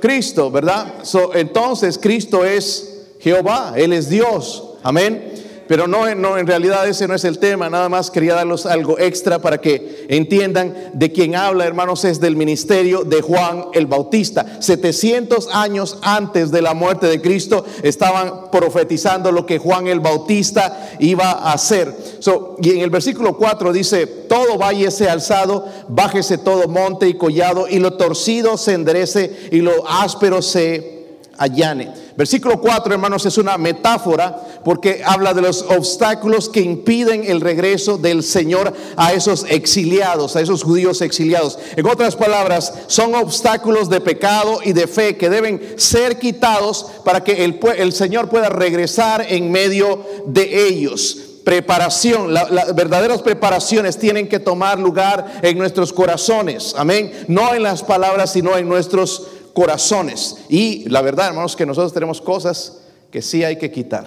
Cristo, 0.00 0.48
¿verdad? 0.52 1.02
So, 1.02 1.34
entonces 1.34 1.98
Cristo 1.98 2.44
es 2.44 3.08
Jehová, 3.18 3.72
Él 3.76 3.92
es 3.92 4.08
Dios. 4.08 4.76
Amén. 4.84 5.32
Pero 5.68 5.86
no, 5.86 6.12
no, 6.14 6.38
en 6.38 6.46
realidad 6.46 6.86
ese 6.88 7.08
no 7.08 7.14
es 7.14 7.24
el 7.24 7.38
tema, 7.38 7.68
nada 7.68 7.88
más 7.88 8.10
quería 8.10 8.34
darles 8.34 8.66
algo 8.66 8.98
extra 8.98 9.40
para 9.40 9.58
que 9.60 10.06
entiendan 10.08 10.74
de 10.92 11.10
quién 11.10 11.34
habla, 11.34 11.66
hermanos, 11.66 12.04
es 12.04 12.20
del 12.20 12.36
ministerio 12.36 13.02
de 13.02 13.20
Juan 13.20 13.66
el 13.72 13.86
Bautista. 13.86 14.60
700 14.60 15.48
años 15.52 15.98
antes 16.02 16.50
de 16.50 16.62
la 16.62 16.74
muerte 16.74 17.06
de 17.06 17.20
Cristo 17.20 17.64
estaban 17.82 18.50
profetizando 18.50 19.32
lo 19.32 19.46
que 19.46 19.58
Juan 19.58 19.86
el 19.86 20.00
Bautista 20.00 20.90
iba 21.00 21.30
a 21.32 21.52
hacer. 21.52 21.94
So, 22.20 22.56
y 22.62 22.70
en 22.70 22.80
el 22.80 22.90
versículo 22.90 23.36
4 23.36 23.72
dice, 23.72 24.06
todo 24.06 24.58
valle 24.58 24.90
sea 24.90 25.12
alzado, 25.12 25.66
bájese 25.88 26.38
todo 26.38 26.68
monte 26.68 27.08
y 27.08 27.14
collado, 27.14 27.66
y 27.68 27.78
lo 27.78 27.94
torcido 27.94 28.56
se 28.56 28.74
enderece 28.74 29.48
y 29.50 29.60
lo 29.60 29.88
áspero 29.88 30.42
se 30.42 30.96
allane. 31.38 32.05
Versículo 32.16 32.58
4, 32.60 32.94
hermanos, 32.94 33.26
es 33.26 33.36
una 33.36 33.58
metáfora 33.58 34.60
porque 34.64 35.02
habla 35.04 35.34
de 35.34 35.42
los 35.42 35.62
obstáculos 35.68 36.48
que 36.48 36.60
impiden 36.62 37.24
el 37.24 37.42
regreso 37.42 37.98
del 37.98 38.22
Señor 38.22 38.72
a 38.96 39.12
esos 39.12 39.44
exiliados, 39.50 40.34
a 40.34 40.40
esos 40.40 40.62
judíos 40.62 41.02
exiliados. 41.02 41.58
En 41.76 41.86
otras 41.86 42.16
palabras, 42.16 42.72
son 42.86 43.14
obstáculos 43.14 43.90
de 43.90 44.00
pecado 44.00 44.60
y 44.64 44.72
de 44.72 44.86
fe 44.86 45.16
que 45.18 45.28
deben 45.28 45.60
ser 45.76 46.18
quitados 46.18 46.86
para 47.04 47.22
que 47.22 47.44
el, 47.44 47.92
Señor 47.92 48.30
pueda 48.30 48.48
regresar 48.48 49.26
en 49.28 49.50
medio 49.52 50.02
de 50.26 50.68
ellos. 50.68 51.18
Preparación, 51.44 52.34
la- 52.34 52.48
las 52.50 52.74
verdaderas 52.74 53.22
preparaciones 53.22 53.98
tienen 53.98 54.26
que 54.28 54.40
tomar 54.40 54.80
lugar 54.80 55.38
en 55.42 55.56
nuestros 55.56 55.92
corazones, 55.92 56.74
amén, 56.76 57.12
no 57.28 57.54
en 57.54 57.62
las 57.62 57.84
palabras, 57.84 58.32
sino 58.32 58.56
en 58.56 58.68
nuestros 58.68 59.28
corazones. 59.56 60.44
Y 60.50 60.86
la 60.90 61.00
verdad, 61.00 61.28
hermanos, 61.28 61.56
que 61.56 61.64
nosotros 61.64 61.94
tenemos 61.94 62.20
cosas 62.20 62.82
que 63.10 63.22
sí 63.22 63.42
hay 63.42 63.56
que 63.56 63.70
quitar, 63.70 64.06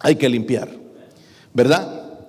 hay 0.00 0.16
que 0.16 0.28
limpiar, 0.28 0.68
¿verdad? 1.54 2.26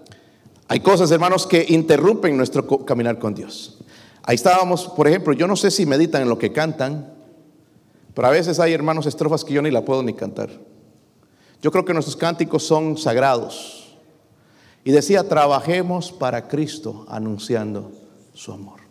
Hay 0.67 0.81
cosas, 0.81 1.09
hermanos, 1.09 1.47
que 1.47 1.65
interrumpen 1.69 2.37
nuestro 2.37 2.67
caminar 2.85 3.17
con 3.17 3.33
Dios. 3.33 3.79
Ahí 4.21 4.35
estábamos, 4.35 4.89
por 4.89 5.07
ejemplo, 5.07 5.33
yo 5.33 5.47
no 5.47 5.55
sé 5.55 5.71
si 5.71 5.87
meditan 5.87 6.21
en 6.21 6.29
lo 6.29 6.37
que 6.37 6.51
cantan, 6.51 7.15
pero 8.13 8.27
a 8.27 8.31
veces 8.31 8.59
hay, 8.59 8.73
hermanos, 8.73 9.07
estrofas 9.07 9.43
que 9.43 9.55
yo 9.55 9.63
ni 9.63 9.71
la 9.71 9.83
puedo 9.83 10.03
ni 10.03 10.13
cantar. 10.13 10.51
Yo 11.63 11.71
creo 11.71 11.83
que 11.83 11.93
nuestros 11.93 12.15
cánticos 12.15 12.61
son 12.61 12.95
sagrados. 12.95 13.97
Y 14.83 14.91
decía, 14.91 15.27
trabajemos 15.27 16.11
para 16.11 16.47
Cristo 16.47 17.07
anunciando 17.09 17.91
su 18.35 18.51
amor. 18.51 18.81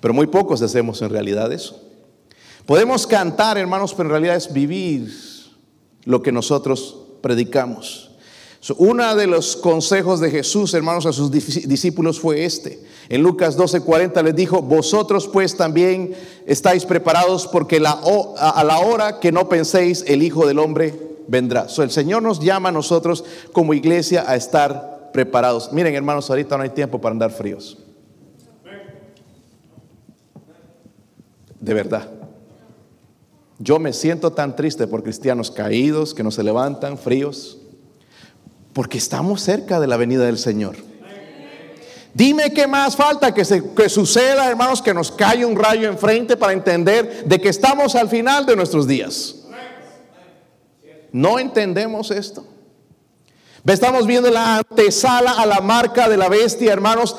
Pero 0.00 0.14
muy 0.14 0.26
pocos 0.26 0.62
hacemos 0.62 1.02
en 1.02 1.10
realidad 1.10 1.52
eso. 1.52 1.89
Podemos 2.70 3.04
cantar, 3.04 3.58
hermanos, 3.58 3.92
pero 3.94 4.04
en 4.04 4.10
realidad 4.12 4.36
es 4.36 4.52
vivir 4.52 5.10
lo 6.04 6.22
que 6.22 6.30
nosotros 6.30 6.98
predicamos. 7.20 8.12
Uno 8.76 9.12
de 9.16 9.26
los 9.26 9.56
consejos 9.56 10.20
de 10.20 10.30
Jesús, 10.30 10.72
hermanos, 10.74 11.04
a 11.04 11.12
sus 11.12 11.32
dis- 11.32 11.66
discípulos 11.66 12.20
fue 12.20 12.44
este. 12.44 12.80
En 13.08 13.24
Lucas 13.24 13.58
12:40 13.58 14.22
les 14.22 14.36
dijo, 14.36 14.62
vosotros 14.62 15.26
pues 15.26 15.56
también 15.56 16.14
estáis 16.46 16.84
preparados 16.86 17.48
porque 17.48 17.78
a 17.78 18.62
la 18.64 18.78
hora 18.78 19.18
que 19.18 19.32
no 19.32 19.48
penséis 19.48 20.04
el 20.06 20.22
Hijo 20.22 20.46
del 20.46 20.60
Hombre 20.60 20.94
vendrá. 21.26 21.66
El 21.76 21.90
Señor 21.90 22.22
nos 22.22 22.38
llama 22.38 22.68
a 22.68 22.72
nosotros 22.72 23.24
como 23.52 23.74
iglesia 23.74 24.24
a 24.28 24.36
estar 24.36 25.10
preparados. 25.12 25.72
Miren, 25.72 25.96
hermanos, 25.96 26.30
ahorita 26.30 26.56
no 26.56 26.62
hay 26.62 26.70
tiempo 26.70 27.00
para 27.00 27.14
andar 27.14 27.32
fríos. 27.32 27.78
De 31.58 31.74
verdad. 31.74 32.19
Yo 33.62 33.78
me 33.78 33.92
siento 33.92 34.32
tan 34.32 34.56
triste 34.56 34.86
por 34.86 35.02
cristianos 35.02 35.50
caídos 35.50 36.14
que 36.14 36.22
no 36.22 36.30
se 36.30 36.42
levantan, 36.42 36.96
fríos, 36.96 37.58
porque 38.72 38.96
estamos 38.96 39.42
cerca 39.42 39.78
de 39.78 39.86
la 39.86 39.98
venida 39.98 40.24
del 40.24 40.38
Señor. 40.38 40.76
Dime 42.14 42.54
qué 42.54 42.66
más 42.66 42.96
falta 42.96 43.34
que, 43.34 43.44
se, 43.44 43.62
que 43.74 43.90
suceda, 43.90 44.48
hermanos, 44.48 44.80
que 44.80 44.94
nos 44.94 45.12
cae 45.12 45.44
un 45.44 45.56
rayo 45.56 45.90
enfrente 45.90 46.38
para 46.38 46.54
entender 46.54 47.24
de 47.26 47.38
que 47.38 47.50
estamos 47.50 47.94
al 47.96 48.08
final 48.08 48.46
de 48.46 48.56
nuestros 48.56 48.86
días. 48.86 49.36
¿No 51.12 51.38
entendemos 51.38 52.10
esto? 52.10 52.46
Estamos 53.66 54.06
viendo 54.06 54.30
la 54.30 54.56
antesala 54.56 55.32
a 55.32 55.44
la 55.44 55.60
marca 55.60 56.08
de 56.08 56.16
la 56.16 56.30
bestia, 56.30 56.72
hermanos, 56.72 57.14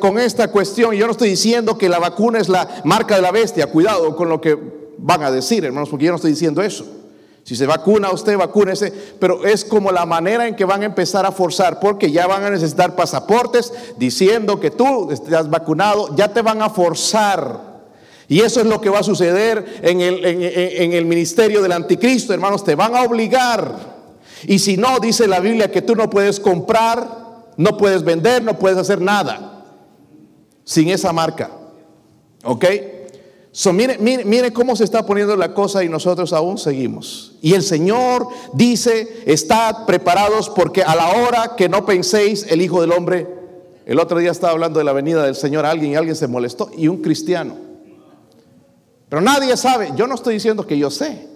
con 0.00 0.18
esta 0.18 0.48
cuestión. 0.48 0.94
Yo 0.94 1.04
no 1.04 1.12
estoy 1.12 1.28
diciendo 1.28 1.76
que 1.76 1.90
la 1.90 1.98
vacuna 1.98 2.38
es 2.38 2.48
la 2.48 2.80
marca 2.84 3.16
de 3.16 3.22
la 3.22 3.32
bestia. 3.32 3.66
Cuidado 3.66 4.16
con 4.16 4.30
lo 4.30 4.40
que 4.40 4.77
van 4.98 5.22
a 5.22 5.30
decir, 5.30 5.64
hermanos, 5.64 5.88
porque 5.88 6.04
yo 6.06 6.10
no 6.12 6.16
estoy 6.16 6.32
diciendo 6.32 6.62
eso. 6.62 6.84
Si 7.44 7.56
se 7.56 7.64
vacuna 7.66 8.10
usted, 8.10 8.36
vacúnese, 8.36 8.92
pero 9.18 9.44
es 9.46 9.64
como 9.64 9.90
la 9.90 10.04
manera 10.04 10.46
en 10.46 10.54
que 10.54 10.66
van 10.66 10.82
a 10.82 10.86
empezar 10.86 11.24
a 11.24 11.32
forzar, 11.32 11.80
porque 11.80 12.10
ya 12.12 12.26
van 12.26 12.44
a 12.44 12.50
necesitar 12.50 12.94
pasaportes 12.94 13.72
diciendo 13.96 14.60
que 14.60 14.70
tú 14.70 15.10
estás 15.10 15.48
vacunado, 15.48 16.14
ya 16.14 16.28
te 16.28 16.42
van 16.42 16.60
a 16.60 16.68
forzar. 16.68 17.78
Y 18.28 18.40
eso 18.40 18.60
es 18.60 18.66
lo 18.66 18.82
que 18.82 18.90
va 18.90 18.98
a 18.98 19.02
suceder 19.02 19.80
en 19.80 20.02
el, 20.02 20.22
en- 20.26 20.92
el 20.92 21.06
ministerio 21.06 21.62
del 21.62 21.72
anticristo, 21.72 22.34
hermanos, 22.34 22.62
te 22.64 22.74
van 22.74 22.94
a 22.94 23.02
obligar. 23.02 23.96
Y 24.46 24.58
si 24.58 24.76
no, 24.76 25.00
dice 25.00 25.26
la 25.26 25.40
Biblia 25.40 25.70
que 25.70 25.80
tú 25.80 25.96
no 25.96 26.10
puedes 26.10 26.38
comprar, 26.38 27.08
no 27.56 27.78
puedes 27.78 28.04
vender, 28.04 28.42
no 28.44 28.58
puedes 28.58 28.76
hacer 28.76 29.00
nada 29.00 29.64
sin 30.64 30.90
esa 30.90 31.14
marca. 31.14 31.50
¿Ok? 32.44 32.64
So, 33.58 33.72
mire, 33.72 33.98
mire, 33.98 34.24
mire 34.24 34.52
cómo 34.52 34.76
se 34.76 34.84
está 34.84 35.04
poniendo 35.04 35.34
la 35.34 35.52
cosa 35.52 35.82
y 35.82 35.88
nosotros 35.88 36.32
aún 36.32 36.58
seguimos. 36.58 37.32
Y 37.42 37.54
el 37.54 37.64
Señor 37.64 38.28
dice, 38.52 39.24
estad 39.26 39.84
preparados 39.84 40.48
porque 40.48 40.84
a 40.84 40.94
la 40.94 41.08
hora 41.08 41.56
que 41.56 41.68
no 41.68 41.84
penséis 41.84 42.46
el 42.48 42.62
Hijo 42.62 42.80
del 42.80 42.92
Hombre, 42.92 43.26
el 43.84 43.98
otro 43.98 44.18
día 44.20 44.30
estaba 44.30 44.52
hablando 44.52 44.78
de 44.78 44.84
la 44.84 44.92
venida 44.92 45.24
del 45.24 45.34
Señor 45.34 45.66
a 45.66 45.72
alguien 45.72 45.90
y 45.90 45.96
alguien 45.96 46.14
se 46.14 46.28
molestó 46.28 46.70
y 46.76 46.86
un 46.86 47.02
cristiano. 47.02 47.56
Pero 49.08 49.22
nadie 49.22 49.56
sabe, 49.56 49.90
yo 49.96 50.06
no 50.06 50.14
estoy 50.14 50.34
diciendo 50.34 50.64
que 50.64 50.78
yo 50.78 50.88
sé, 50.88 51.26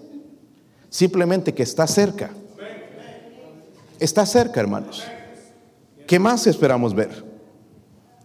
simplemente 0.90 1.52
que 1.52 1.64
está 1.64 1.88
cerca. 1.88 2.30
Está 3.98 4.26
cerca, 4.26 4.60
hermanos. 4.60 5.02
¿Qué 6.06 6.20
más 6.20 6.46
esperamos 6.46 6.94
ver? 6.94 7.24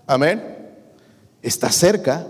Amén. 0.05 0.55
Está 1.41 1.71
cerca 1.71 2.27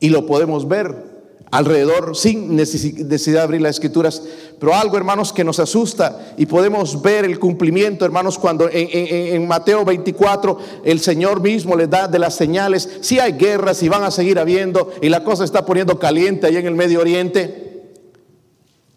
y 0.00 0.08
lo 0.10 0.26
podemos 0.26 0.66
ver 0.68 1.16
alrededor 1.50 2.16
sin 2.16 2.56
necesi- 2.58 2.94
necesidad 3.04 3.38
de 3.40 3.44
abrir 3.44 3.60
las 3.62 3.76
escrituras. 3.76 4.20
Pero 4.58 4.74
algo, 4.74 4.96
hermanos, 4.96 5.32
que 5.32 5.44
nos 5.44 5.60
asusta 5.60 6.34
y 6.36 6.46
podemos 6.46 7.00
ver 7.02 7.24
el 7.24 7.38
cumplimiento, 7.38 8.04
hermanos, 8.04 8.38
cuando 8.38 8.68
en 8.72 9.46
Mateo 9.46 9.84
24 9.84 10.58
el 10.84 11.00
Señor 11.00 11.40
mismo 11.40 11.76
les 11.76 11.88
da 11.88 12.08
de 12.08 12.18
las 12.18 12.34
señales. 12.34 12.88
Si 13.00 13.20
hay 13.20 13.32
guerras 13.32 13.82
y 13.82 13.88
van 13.88 14.02
a 14.02 14.10
seguir 14.10 14.38
habiendo 14.38 14.92
y 15.00 15.08
la 15.08 15.22
cosa 15.24 15.44
está 15.44 15.64
poniendo 15.64 15.98
caliente 15.98 16.46
ahí 16.46 16.56
en 16.56 16.66
el 16.66 16.74
Medio 16.74 17.00
Oriente. 17.00 17.62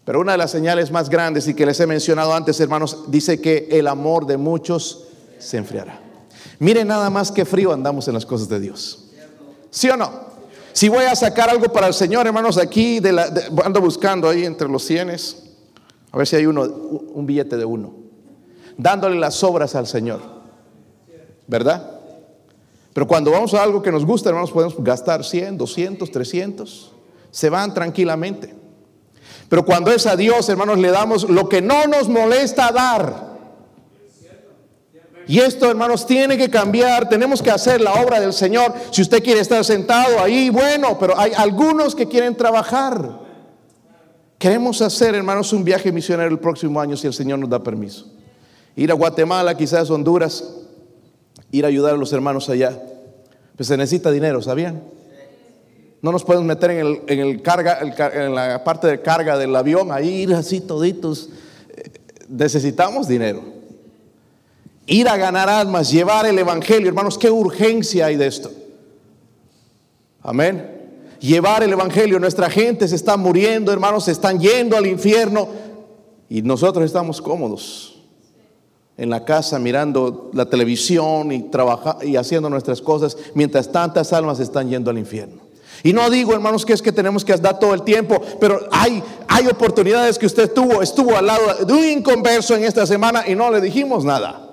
Pero 0.04 0.20
una 0.20 0.32
de 0.32 0.38
las 0.38 0.50
señales 0.50 0.90
más 0.90 1.08
grandes 1.08 1.46
y 1.46 1.54
que 1.54 1.66
les 1.66 1.78
he 1.78 1.86
mencionado 1.86 2.34
antes, 2.34 2.58
hermanos, 2.58 3.04
dice 3.08 3.40
que 3.40 3.68
el 3.70 3.86
amor 3.86 4.26
de 4.26 4.38
muchos 4.38 5.04
se 5.38 5.56
enfriará. 5.58 6.00
Miren 6.58 6.88
nada 6.88 7.10
más 7.10 7.30
que 7.30 7.44
frío 7.44 7.72
andamos 7.72 8.08
en 8.08 8.14
las 8.14 8.26
cosas 8.26 8.48
de 8.48 8.58
Dios. 8.60 9.04
¿Sí 9.70 9.88
o 9.88 9.96
no? 9.96 10.29
Si 10.72 10.88
voy 10.88 11.04
a 11.04 11.16
sacar 11.16 11.50
algo 11.50 11.72
para 11.72 11.86
el 11.86 11.94
Señor, 11.94 12.26
hermanos, 12.26 12.56
aquí 12.58 13.00
de 13.00 13.12
la, 13.12 13.32
ando 13.64 13.80
buscando 13.80 14.28
ahí 14.28 14.44
entre 14.44 14.68
los 14.68 14.84
cienes, 14.84 15.44
a 16.12 16.18
ver 16.18 16.26
si 16.26 16.36
hay 16.36 16.46
uno, 16.46 16.62
un 16.62 17.26
billete 17.26 17.56
de 17.56 17.64
uno, 17.64 17.94
dándole 18.76 19.18
las 19.18 19.42
obras 19.42 19.74
al 19.74 19.86
Señor, 19.86 20.20
¿verdad? 21.46 21.98
Pero 22.92 23.06
cuando 23.06 23.30
vamos 23.30 23.54
a 23.54 23.62
algo 23.62 23.82
que 23.82 23.92
nos 23.92 24.04
gusta, 24.04 24.28
hermanos, 24.30 24.50
podemos 24.50 24.74
gastar 24.78 25.24
100, 25.24 25.58
200, 25.58 26.10
300, 26.10 26.92
se 27.30 27.50
van 27.50 27.72
tranquilamente. 27.72 28.54
Pero 29.48 29.64
cuando 29.64 29.90
es 29.90 30.06
a 30.06 30.16
Dios, 30.16 30.48
hermanos, 30.48 30.78
le 30.78 30.90
damos 30.90 31.28
lo 31.28 31.48
que 31.48 31.60
no 31.60 31.86
nos 31.86 32.08
molesta 32.08 32.70
dar. 32.72 33.29
Y 35.26 35.38
esto, 35.38 35.70
hermanos, 35.70 36.06
tiene 36.06 36.36
que 36.36 36.50
cambiar. 36.50 37.08
Tenemos 37.08 37.42
que 37.42 37.50
hacer 37.50 37.80
la 37.80 37.94
obra 37.94 38.20
del 38.20 38.32
Señor. 38.32 38.74
Si 38.90 39.02
usted 39.02 39.22
quiere 39.22 39.40
estar 39.40 39.64
sentado 39.64 40.20
ahí, 40.20 40.50
bueno, 40.50 40.98
pero 40.98 41.18
hay 41.18 41.32
algunos 41.36 41.94
que 41.94 42.08
quieren 42.08 42.36
trabajar. 42.36 43.20
Queremos 44.38 44.80
hacer, 44.80 45.14
hermanos, 45.14 45.52
un 45.52 45.64
viaje 45.64 45.92
misionero 45.92 46.30
el 46.30 46.38
próximo 46.38 46.80
año 46.80 46.96
si 46.96 47.06
el 47.06 47.12
Señor 47.12 47.38
nos 47.38 47.50
da 47.50 47.62
permiso. 47.62 48.06
Ir 48.74 48.90
a 48.90 48.94
Guatemala, 48.94 49.56
quizás 49.56 49.90
Honduras, 49.90 50.44
ir 51.52 51.64
a 51.64 51.68
ayudar 51.68 51.94
a 51.94 51.96
los 51.98 52.12
hermanos 52.12 52.48
allá. 52.48 52.80
Pues 53.56 53.68
se 53.68 53.76
necesita 53.76 54.10
dinero, 54.10 54.40
¿sabían? 54.40 54.82
No 56.02 56.12
nos 56.12 56.24
podemos 56.24 56.46
meter 56.46 56.70
en, 56.70 56.86
el, 56.86 57.02
en, 57.06 57.20
el 57.20 57.42
carga, 57.42 57.78
en 57.80 58.34
la 58.34 58.64
parte 58.64 58.86
de 58.86 59.02
carga 59.02 59.36
del 59.36 59.54
avión, 59.54 59.92
ahí 59.92 60.24
así 60.32 60.62
toditos. 60.62 61.28
Eh, 61.76 61.90
necesitamos 62.28 63.06
dinero. 63.06 63.59
Ir 64.90 65.08
a 65.08 65.16
ganar 65.16 65.48
almas, 65.48 65.92
llevar 65.92 66.26
el 66.26 66.36
Evangelio, 66.36 66.88
hermanos, 66.88 67.16
qué 67.16 67.30
urgencia 67.30 68.06
hay 68.06 68.16
de 68.16 68.26
esto. 68.26 68.50
Amén. 70.20 70.68
Llevar 71.20 71.62
el 71.62 71.70
Evangelio, 71.70 72.18
nuestra 72.18 72.50
gente 72.50 72.88
se 72.88 72.96
está 72.96 73.16
muriendo, 73.16 73.72
hermanos, 73.72 74.06
se 74.06 74.10
están 74.10 74.40
yendo 74.40 74.76
al 74.76 74.88
infierno 74.88 75.48
y 76.28 76.42
nosotros 76.42 76.84
estamos 76.84 77.22
cómodos 77.22 78.00
en 78.96 79.10
la 79.10 79.24
casa 79.24 79.60
mirando 79.60 80.28
la 80.34 80.46
televisión 80.46 81.30
y, 81.30 81.42
trabajando 81.42 82.04
y 82.04 82.16
haciendo 82.16 82.50
nuestras 82.50 82.82
cosas 82.82 83.16
mientras 83.34 83.70
tantas 83.70 84.12
almas 84.12 84.40
están 84.40 84.68
yendo 84.68 84.90
al 84.90 84.98
infierno. 84.98 85.40
Y 85.84 85.92
no 85.92 86.10
digo, 86.10 86.34
hermanos, 86.34 86.66
que 86.66 86.72
es 86.72 86.82
que 86.82 86.90
tenemos 86.90 87.24
que 87.24 87.36
dar 87.36 87.60
todo 87.60 87.74
el 87.74 87.82
tiempo, 87.82 88.20
pero 88.40 88.66
hay, 88.72 89.00
hay 89.28 89.46
oportunidades 89.46 90.18
que 90.18 90.26
usted 90.26 90.52
tuvo, 90.52 90.82
estuvo 90.82 91.16
al 91.16 91.26
lado 91.26 91.64
de 91.64 91.72
un 91.72 91.84
inconverso 91.84 92.56
en 92.56 92.64
esta 92.64 92.84
semana 92.86 93.22
y 93.28 93.36
no 93.36 93.52
le 93.52 93.60
dijimos 93.60 94.04
nada. 94.04 94.49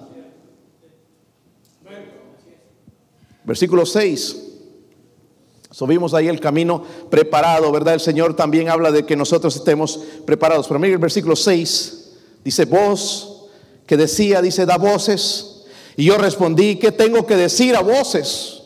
Versículo 3.47 3.85
6. 3.85 4.43
Subimos 5.71 6.13
ahí 6.13 6.27
el 6.27 6.41
camino 6.41 6.83
preparado, 7.09 7.71
¿verdad? 7.71 7.93
El 7.93 8.01
Señor 8.01 8.35
también 8.35 8.67
habla 8.67 8.91
de 8.91 9.05
que 9.05 9.15
nosotros 9.15 9.55
estemos 9.55 10.01
preparados. 10.25 10.67
Pero 10.67 10.81
mire 10.81 10.93
el 10.93 10.99
versículo 10.99 11.33
6. 11.33 12.09
Dice, 12.43 12.65
voz 12.65 13.45
que 13.85 13.95
decía, 13.95 14.41
dice, 14.41 14.65
da 14.65 14.77
voces. 14.77 15.63
Y 15.95 16.03
yo 16.03 16.17
respondí, 16.17 16.75
¿qué 16.75 16.91
tengo 16.91 17.25
que 17.25 17.37
decir 17.37 17.77
a 17.77 17.79
voces? 17.79 18.63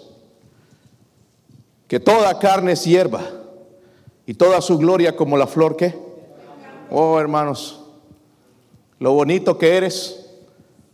Que 1.88 2.00
toda 2.00 2.40
carne 2.40 2.72
es 2.72 2.84
hierba 2.84 3.22
y 4.26 4.34
toda 4.34 4.62
su 4.62 4.80
gloria 4.80 5.16
como 5.16 5.38
la 5.38 5.46
flor 5.46 5.78
que. 5.78 5.96
Oh, 6.90 7.20
hermanos, 7.20 7.82
lo 8.98 9.14
bonito 9.14 9.60
que 9.60 9.78
eres 9.78 10.26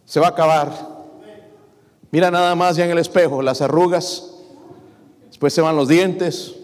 se 0.03 0.19
va 0.19 0.27
a 0.27 0.31
acabar. 0.31 0.96
Mira 2.11 2.31
nada 2.31 2.55
más 2.55 2.77
ya 2.77 2.85
en 2.85 2.91
el 2.91 2.99
espejo, 2.99 3.41
las 3.41 3.61
arrugas, 3.61 4.31
después 5.27 5.53
se 5.53 5.61
van 5.61 5.75
los 5.75 5.87
dientes, 5.87 6.55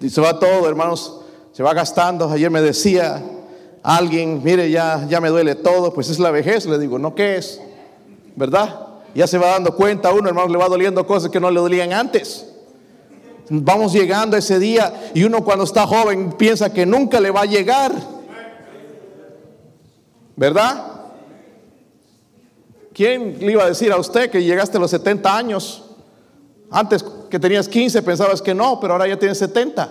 y 0.00 0.08
se 0.08 0.20
va 0.20 0.38
todo, 0.38 0.68
hermanos, 0.68 1.20
se 1.52 1.62
va 1.62 1.74
gastando. 1.74 2.30
Ayer 2.30 2.50
me 2.50 2.60
decía 2.60 3.22
alguien, 3.82 4.40
mire, 4.44 4.70
ya, 4.70 5.06
ya 5.08 5.20
me 5.20 5.28
duele 5.28 5.56
todo, 5.56 5.92
pues 5.92 6.08
es 6.10 6.18
la 6.18 6.30
vejez, 6.30 6.66
le 6.66 6.78
digo, 6.78 6.98
¿no 6.98 7.14
qué 7.14 7.36
es? 7.36 7.60
¿Verdad? 8.36 8.86
Ya 9.14 9.26
se 9.26 9.38
va 9.38 9.48
dando 9.48 9.74
cuenta 9.74 10.12
uno, 10.12 10.28
hermanos, 10.28 10.50
le 10.52 10.58
va 10.58 10.68
doliendo 10.68 11.06
cosas 11.06 11.30
que 11.30 11.40
no 11.40 11.50
le 11.50 11.58
dolían 11.58 11.92
antes. 11.92 12.46
Vamos 13.50 13.92
llegando 13.92 14.36
a 14.36 14.38
ese 14.38 14.58
día 14.58 15.10
y 15.14 15.24
uno 15.24 15.42
cuando 15.42 15.64
está 15.64 15.86
joven 15.86 16.32
piensa 16.32 16.72
que 16.72 16.84
nunca 16.84 17.18
le 17.18 17.30
va 17.30 17.42
a 17.42 17.46
llegar. 17.46 17.92
¿Verdad? 20.36 20.97
¿Quién 22.98 23.38
le 23.38 23.52
iba 23.52 23.62
a 23.62 23.68
decir 23.68 23.92
a 23.92 23.96
usted 23.96 24.28
que 24.28 24.42
llegaste 24.42 24.76
a 24.76 24.80
los 24.80 24.90
70 24.90 25.36
años? 25.36 25.84
Antes 26.68 27.04
que 27.30 27.38
tenías 27.38 27.68
15 27.68 28.02
pensabas 28.02 28.42
que 28.42 28.52
no, 28.52 28.80
pero 28.80 28.94
ahora 28.94 29.06
ya 29.06 29.16
tienes 29.16 29.38
70. 29.38 29.88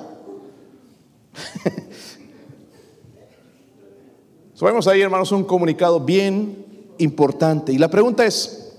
Subimos 4.53 4.85
ahí, 4.89 4.99
hermanos, 4.99 5.31
un 5.31 5.45
comunicado 5.45 6.01
bien 6.01 6.65
importante. 6.97 7.71
Y 7.71 7.77
la 7.77 7.87
pregunta 7.87 8.25
es, 8.25 8.73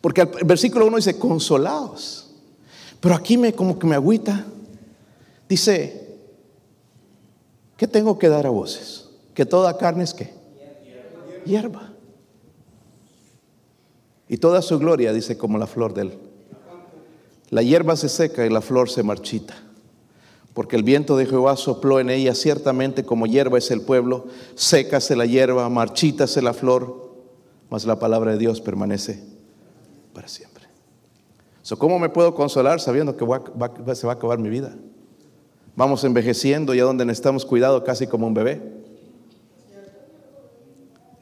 porque 0.00 0.20
el 0.20 0.46
versículo 0.46 0.86
1 0.86 0.98
dice, 0.98 1.18
consolados. 1.18 2.30
Pero 3.00 3.16
aquí 3.16 3.36
me 3.36 3.52
como 3.52 3.80
que 3.80 3.86
me 3.88 3.96
agüita. 3.96 4.44
Dice, 5.48 6.20
¿qué 7.76 7.88
tengo 7.88 8.16
que 8.16 8.28
dar 8.28 8.46
a 8.46 8.50
voces? 8.50 9.08
Que 9.34 9.44
toda 9.44 9.76
carne 9.76 10.04
es 10.04 10.14
qué? 10.14 10.32
Hierba. 11.44 11.93
Y 14.34 14.38
toda 14.38 14.62
su 14.62 14.80
gloria, 14.80 15.12
dice, 15.12 15.38
como 15.38 15.58
la 15.58 15.68
flor 15.68 15.94
del. 15.94 16.12
La 17.50 17.62
hierba 17.62 17.94
se 17.94 18.08
seca 18.08 18.44
y 18.44 18.50
la 18.50 18.60
flor 18.60 18.90
se 18.90 19.04
marchita. 19.04 19.54
Porque 20.54 20.74
el 20.74 20.82
viento 20.82 21.16
de 21.16 21.26
Jehová 21.26 21.56
sopló 21.56 22.00
en 22.00 22.10
ella, 22.10 22.34
ciertamente 22.34 23.04
como 23.04 23.26
hierba 23.26 23.58
es 23.58 23.70
el 23.70 23.82
pueblo, 23.82 24.26
sécase 24.56 25.14
la 25.14 25.24
hierba, 25.24 25.68
marchítase 25.68 26.42
la 26.42 26.52
flor, 26.52 27.14
mas 27.70 27.84
la 27.84 28.00
palabra 28.00 28.32
de 28.32 28.38
Dios 28.38 28.60
permanece 28.60 29.22
para 30.12 30.26
siempre. 30.26 30.64
¿Cómo 31.78 32.00
me 32.00 32.08
puedo 32.08 32.34
consolar 32.34 32.80
sabiendo 32.80 33.16
que 33.16 33.24
se 33.94 34.06
va 34.08 34.14
a 34.14 34.16
acabar 34.16 34.40
mi 34.40 34.48
vida? 34.48 34.74
Vamos 35.76 36.02
envejeciendo 36.02 36.74
y 36.74 36.80
a 36.80 36.84
donde 36.84 37.04
necesitamos 37.04 37.44
cuidado 37.46 37.84
casi 37.84 38.08
como 38.08 38.26
un 38.26 38.34
bebé. 38.34 38.83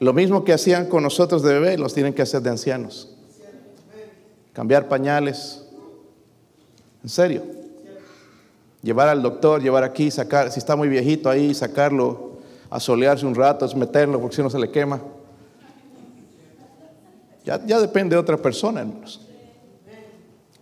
Lo 0.03 0.11
mismo 0.11 0.43
que 0.43 0.51
hacían 0.51 0.87
con 0.87 1.01
nosotros 1.01 1.43
de 1.43 1.53
bebé, 1.53 1.77
los 1.77 1.93
tienen 1.93 2.13
que 2.13 2.21
hacer 2.21 2.41
de 2.41 2.49
ancianos. 2.49 3.15
Cambiar 4.51 4.89
pañales. 4.89 5.63
En 7.01 7.07
serio. 7.07 7.43
Llevar 8.81 9.07
al 9.07 9.21
doctor, 9.21 9.61
llevar 9.61 9.85
aquí, 9.85 10.11
sacar, 10.11 10.51
si 10.51 10.59
está 10.59 10.75
muy 10.75 10.89
viejito 10.89 11.29
ahí, 11.29 11.53
sacarlo, 11.53 12.33
a 12.69 12.81
solearse 12.81 13.25
un 13.25 13.33
rato, 13.33 13.65
es 13.65 13.73
meterlo 13.75 14.19
porque 14.19 14.35
si 14.35 14.41
no 14.41 14.49
se 14.49 14.59
le 14.59 14.69
quema. 14.69 14.99
Ya, 17.45 17.65
ya 17.65 17.79
depende 17.79 18.17
de 18.17 18.19
otra 18.19 18.35
persona, 18.35 18.81
hermanos. 18.81 19.21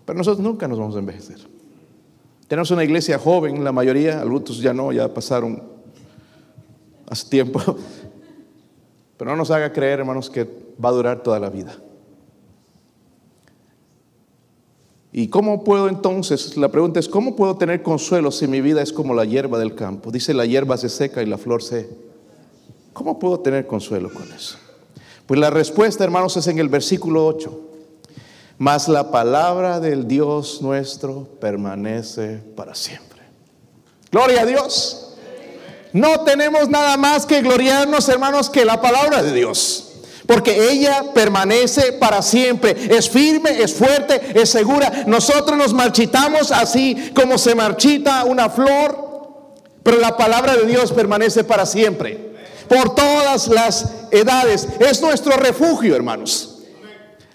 Pero 0.06 0.18
nosotros 0.20 0.44
nunca 0.44 0.68
nos 0.68 0.78
vamos 0.78 0.96
a 0.96 1.00
envejecer. 1.00 1.40
Tenemos 2.48 2.70
una 2.70 2.84
iglesia 2.84 3.18
joven, 3.18 3.64
la 3.64 3.72
mayoría, 3.72 4.22
algunos 4.22 4.60
ya 4.60 4.72
no, 4.72 4.92
ya 4.92 5.12
pasaron 5.12 5.64
hace 7.10 7.28
tiempo. 7.28 7.60
Pero 9.22 9.30
no 9.30 9.38
nos 9.38 9.52
haga 9.52 9.72
creer, 9.72 10.00
hermanos, 10.00 10.32
que 10.32 10.50
va 10.84 10.90
a 10.90 10.94
durar 10.94 11.22
toda 11.22 11.40
la 11.40 11.52
vida. 11.52 11.76
¿Y 15.12 15.28
cómo 15.28 15.64
puedo 15.64 15.88
entonces? 15.88 16.58
La 16.58 16.70
pregunta 16.70 17.00
es, 17.00 17.08
¿cómo 17.08 17.36
puedo 17.36 17.56
tener 17.56 17.84
consuelo 17.84 18.32
si 18.32 18.48
mi 18.48 18.62
vida 18.62 18.82
es 18.82 18.92
como 18.92 19.14
la 19.14 19.24
hierba 19.24 19.60
del 19.60 19.76
campo? 19.76 20.10
Dice, 20.10 20.34
la 20.34 20.48
hierba 20.48 20.76
se 20.76 20.90
seca 20.90 21.22
y 21.22 21.28
la 21.28 21.38
flor 21.38 21.62
se... 21.62 21.88
¿Cómo 22.94 23.20
puedo 23.20 23.40
tener 23.42 23.68
consuelo 23.68 24.12
con 24.12 24.24
eso? 24.34 24.58
Pues 25.28 25.40
la 25.40 25.52
respuesta, 25.52 26.04
hermanos, 26.04 26.36
es 26.38 26.48
en 26.48 26.58
el 26.58 26.70
versículo 26.70 27.28
8. 27.28 27.62
Mas 28.58 28.88
la 28.88 29.12
palabra 29.12 29.80
del 29.80 30.08
Dios 30.08 30.64
nuestro 30.64 31.28
permanece 31.40 32.42
para 32.56 32.74
siempre. 32.74 33.22
Gloria 34.12 34.42
a 34.42 34.46
Dios. 34.48 35.11
No 35.94 36.22
tenemos 36.22 36.70
nada 36.70 36.96
más 36.98 37.26
que 37.26 37.42
gloriarnos, 37.42 38.08
hermanos, 38.08 38.50
que 38.50 38.66
la 38.66 38.82
palabra 38.82 39.22
de 39.22 39.34
Dios. 39.34 39.88
Porque 40.26 40.72
ella 40.72 41.06
permanece 41.14 41.94
para 41.94 42.22
siempre. 42.22 42.76
Es 42.96 43.10
firme, 43.10 43.62
es 43.62 43.74
fuerte, 43.74 44.22
es 44.34 44.50
segura. 44.50 45.04
Nosotros 45.08 45.58
nos 45.58 45.74
marchitamos 45.74 46.52
así 46.52 47.12
como 47.14 47.38
se 47.38 47.56
marchita 47.56 48.24
una 48.24 48.50
flor. 48.50 49.10
Pero 49.84 49.98
la 50.00 50.16
palabra 50.16 50.56
de 50.56 50.66
Dios 50.66 50.94
permanece 50.94 51.44
para 51.44 51.66
siempre. 51.66 52.32
Por 52.70 52.96
todas 52.96 53.50
las 53.50 53.88
edades. 54.12 54.68
Es 54.80 55.02
nuestro 55.02 55.36
refugio, 55.36 55.96
hermanos. 55.96 56.60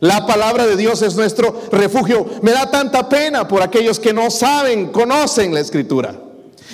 La 0.01 0.27
palabra 0.27 0.67
de 0.67 0.77
Dios 0.77 1.03
es 1.03 1.17
nuestro 1.17 1.63
refugio. 1.73 2.27
Me 2.43 2.53
da 2.53 2.71
tanta 2.71 3.09
pena 3.09 3.47
por 3.49 3.63
aquellos 3.63 3.99
que 3.99 4.15
no 4.15 4.31
saben, 4.31 4.93
conocen 4.93 5.53
la 5.53 5.61
escritura. 5.61 6.15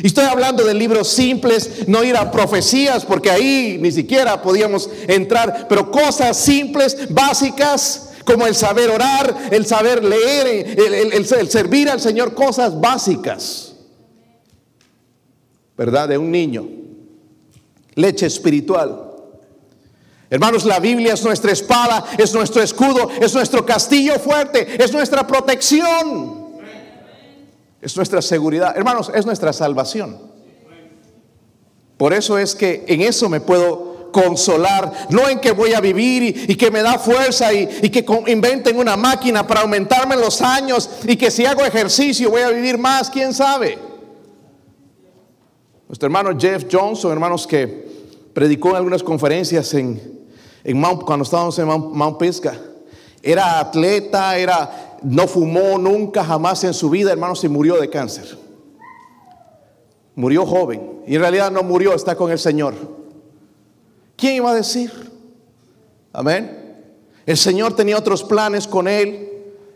Y 0.01 0.07
estoy 0.07 0.25
hablando 0.25 0.65
de 0.65 0.75
libros 0.75 1.09
simples, 1.09 1.87
no 1.87 2.03
ir 2.03 2.17
a 2.17 2.31
profecías, 2.31 3.05
porque 3.05 3.31
ahí 3.31 3.79
ni 3.81 3.93
siquiera 3.93 4.41
podíamos 4.41 4.89
entrar, 5.07 5.67
pero 5.69 5.91
cosas 5.91 6.37
simples, 6.37 7.09
básicas, 7.11 8.11
como 8.25 8.47
el 8.47 8.55
saber 8.55 8.91
orar, 8.91 9.49
el 9.51 9.67
saber 9.67 10.03
leer, 10.03 10.79
el, 11.13 11.27
servir 11.51 11.91
al 11.91 12.01
Señor, 12.01 12.35
cosas 12.35 12.81
básicas, 12.81 13.75
¿verdad? 15.77 16.09
De 16.09 16.19
un 16.19 16.31
niño. 16.31 16.69
Leche 17.95 18.27
espiritual. 18.27 19.11
Hermanos, 20.31 20.65
la 20.65 20.79
Biblia 20.79 21.13
es 21.13 21.23
nuestra 21.23 21.53
espada, 21.53 22.07
es 22.17 22.33
nuestro 22.33 22.63
escudo, 22.63 23.11
es 23.21 23.35
nuestro 23.35 23.67
castillo 23.67 24.19
fuerte, 24.19 24.83
es 24.83 24.91
nuestra 24.91 25.27
protección. 25.27 26.42
Es 27.83 27.97
nuestra 27.97 28.23
seguridad. 28.23 28.75
Hermanos, 28.77 29.11
es 29.13 29.27
nuestra 29.27 29.53
salvación. 29.53 30.17
Por 31.97 32.15
eso 32.15 32.39
es 32.39 32.55
que 32.55 32.85
en 32.87 33.03
eso 33.03 33.29
me 33.29 33.41
puedo 33.41 34.11
consolar, 34.13 35.09
no 35.11 35.29
en 35.29 35.41
que 35.41 35.53
voy 35.53 35.73
a 35.73 35.81
vivir 35.81 36.45
y, 36.49 36.55
que 36.55 36.71
me 36.71 36.83
da 36.83 36.99
fuerza 36.99 37.53
y, 37.53 37.67
que 37.67 38.05
inventen 38.29 38.79
una 38.79 38.97
máquina 38.97 39.47
para 39.47 39.63
aumentarme 39.63 40.17
los 40.17 40.43
años 40.43 40.89
y 41.05 41.17
que 41.17 41.31
si 41.31 41.45
hago 41.45 41.65
ejercicio 41.65 42.31
voy 42.31 42.43
a 42.43 42.51
vivir 42.51 42.79
más, 42.79 43.11
quién 43.11 43.33
sabe. 43.33 43.79
Nuestro 45.89 46.07
hermano 46.07 46.39
Jeff 46.39 46.67
Johnson, 46.71 47.11
hermanos 47.13 47.47
que 47.47 47.91
predicó 48.33 48.71
en 48.71 48.77
algunas 48.77 49.03
conferencias 49.03 49.75
en, 49.75 50.01
cuando 51.05 51.25
estábamos 51.25 51.59
en 51.59 51.67
Mount, 51.67 51.95
Mount 51.95 52.23
era 53.23 53.61
atleta, 53.61 54.37
era 54.37 54.92
no 55.05 55.27
fumó 55.27 55.79
nunca, 55.79 56.25
jamás 56.25 56.65
en 56.65 56.75
su 56.75 56.91
vida, 56.91 57.13
hermanos, 57.13 57.43
y 57.45 57.49
murió 57.49 57.81
de 57.81 57.89
cáncer. 57.89 58.37
Murió 60.15 60.47
joven. 60.47 61.01
Y 61.07 61.15
en 61.15 61.21
realidad 61.21 61.51
no 61.51 61.63
murió, 61.63 61.95
está 61.95 62.15
con 62.15 62.31
el 62.31 62.39
Señor. 62.39 62.75
¿Quién 64.17 64.37
iba 64.37 64.51
a 64.51 64.55
decir? 64.55 64.93
Amén. 66.13 66.77
El 67.27 67.37
Señor 67.37 67.75
tenía 67.75 67.97
otros 67.97 68.23
planes 68.23 68.67
con 68.67 68.89
él 68.89 69.29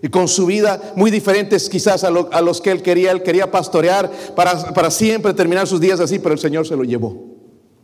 y 0.03 0.09
con 0.09 0.29
su 0.29 0.47
vida 0.47 0.93
muy 0.95 1.11
diferentes 1.11 1.69
quizás 1.69 2.05
a, 2.05 2.11
los 2.11 2.61
que 2.61 2.71
él 2.71 2.83
quería. 2.83 3.11
Él 3.11 3.23
quería 3.23 3.51
pastorear 3.51 4.11
para, 4.35 4.73
para, 4.75 4.91
siempre 4.91 5.33
terminar 5.35 5.67
sus 5.67 5.81
días 5.81 6.01
así, 6.01 6.19
pero 6.19 6.35
el 6.35 6.39
Señor 6.39 6.67
se 6.67 6.77
lo 6.77 6.85
llevó. 6.85 7.17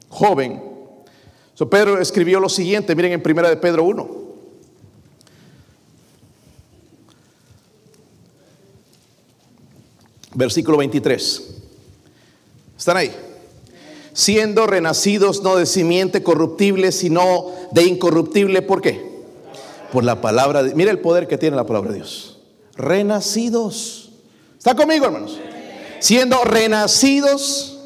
Joven. 0.08 0.62
So 1.54 1.68
Pedro 1.68 2.00
escribió 2.00 2.40
lo 2.40 2.48
siguiente, 2.48 2.94
miren 2.94 3.12
en 3.12 3.22
primera 3.22 3.48
de 3.48 3.56
Pedro 3.56 3.84
1. 3.84 4.21
Versículo 10.34 10.78
23. 10.78 11.42
¿Están 12.78 12.96
ahí? 12.96 13.12
Siendo 14.12 14.66
renacidos 14.66 15.42
no 15.42 15.56
de 15.56 15.66
simiente 15.66 16.22
corruptible, 16.22 16.92
sino 16.92 17.46
de 17.70 17.84
incorruptible. 17.84 18.62
¿Por 18.62 18.82
qué? 18.82 19.12
Por 19.92 20.04
la 20.04 20.20
palabra 20.20 20.62
de... 20.62 20.74
Mira 20.74 20.90
el 20.90 21.00
poder 21.00 21.28
que 21.28 21.38
tiene 21.38 21.56
la 21.56 21.66
palabra 21.66 21.90
de 21.92 21.98
Dios. 21.98 22.38
Renacidos. 22.76 24.10
¿Está 24.58 24.74
conmigo, 24.74 25.06
hermanos? 25.06 25.38
Siendo 26.00 26.42
renacidos. 26.44 27.78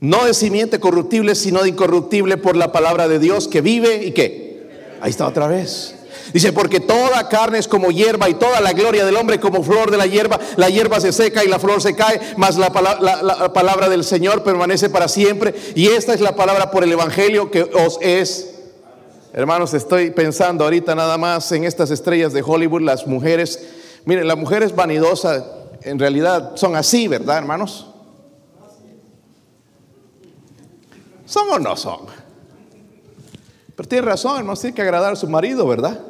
No 0.00 0.24
de 0.24 0.34
simiente 0.34 0.80
corruptible, 0.80 1.34
sino 1.34 1.62
de 1.62 1.68
incorruptible 1.68 2.36
por 2.36 2.56
la 2.56 2.72
palabra 2.72 3.06
de 3.06 3.18
Dios 3.18 3.48
que 3.48 3.60
vive 3.60 4.04
y 4.04 4.12
que. 4.12 4.98
Ahí 5.00 5.10
está 5.10 5.26
otra 5.26 5.46
vez. 5.46 5.99
Dice, 6.32 6.52
porque 6.52 6.80
toda 6.80 7.28
carne 7.28 7.58
es 7.58 7.66
como 7.66 7.90
hierba 7.90 8.28
y 8.28 8.34
toda 8.34 8.60
la 8.60 8.72
gloria 8.72 9.04
del 9.04 9.16
hombre 9.16 9.40
como 9.40 9.62
flor 9.62 9.90
de 9.90 9.96
la 9.96 10.06
hierba. 10.06 10.38
La 10.56 10.68
hierba 10.68 11.00
se 11.00 11.12
seca 11.12 11.44
y 11.44 11.48
la 11.48 11.58
flor 11.58 11.82
se 11.82 11.96
cae, 11.96 12.20
mas 12.36 12.56
la, 12.56 12.72
palabra 12.72 13.88
del 13.88 14.04
Señor 14.04 14.42
permanece 14.42 14.90
para 14.90 15.08
siempre. 15.08 15.54
Y 15.74 15.88
esta 15.88 16.14
es 16.14 16.20
la 16.20 16.36
palabra 16.36 16.70
por 16.70 16.84
el 16.84 16.92
Evangelio 16.92 17.50
que 17.50 17.62
os 17.62 17.98
es. 18.00 18.54
Hermanos, 19.32 19.74
estoy 19.74 20.10
pensando 20.10 20.64
ahorita 20.64 20.94
nada 20.94 21.16
más 21.16 21.50
en 21.52 21.64
estas 21.64 21.90
estrellas 21.90 22.32
de 22.32 22.42
Hollywood, 22.42 22.82
las 22.82 23.06
mujeres. 23.06 23.68
Miren, 24.04 24.26
las 24.26 24.36
mujeres 24.36 24.74
vanidosas 24.74 25.44
en 25.82 25.98
realidad 25.98 26.52
son 26.56 26.76
así, 26.76 27.08
¿verdad, 27.08 27.38
hermanos? 27.38 27.86
¿Son 31.24 31.48
o 31.48 31.58
no 31.58 31.76
son? 31.76 32.00
Pero 33.76 33.88
tiene 33.88 34.04
razón, 34.06 34.38
hermanos, 34.38 34.60
tiene 34.60 34.74
que 34.74 34.82
agradar 34.82 35.12
a 35.12 35.16
su 35.16 35.28
marido, 35.28 35.66
¿verdad? 35.66 36.09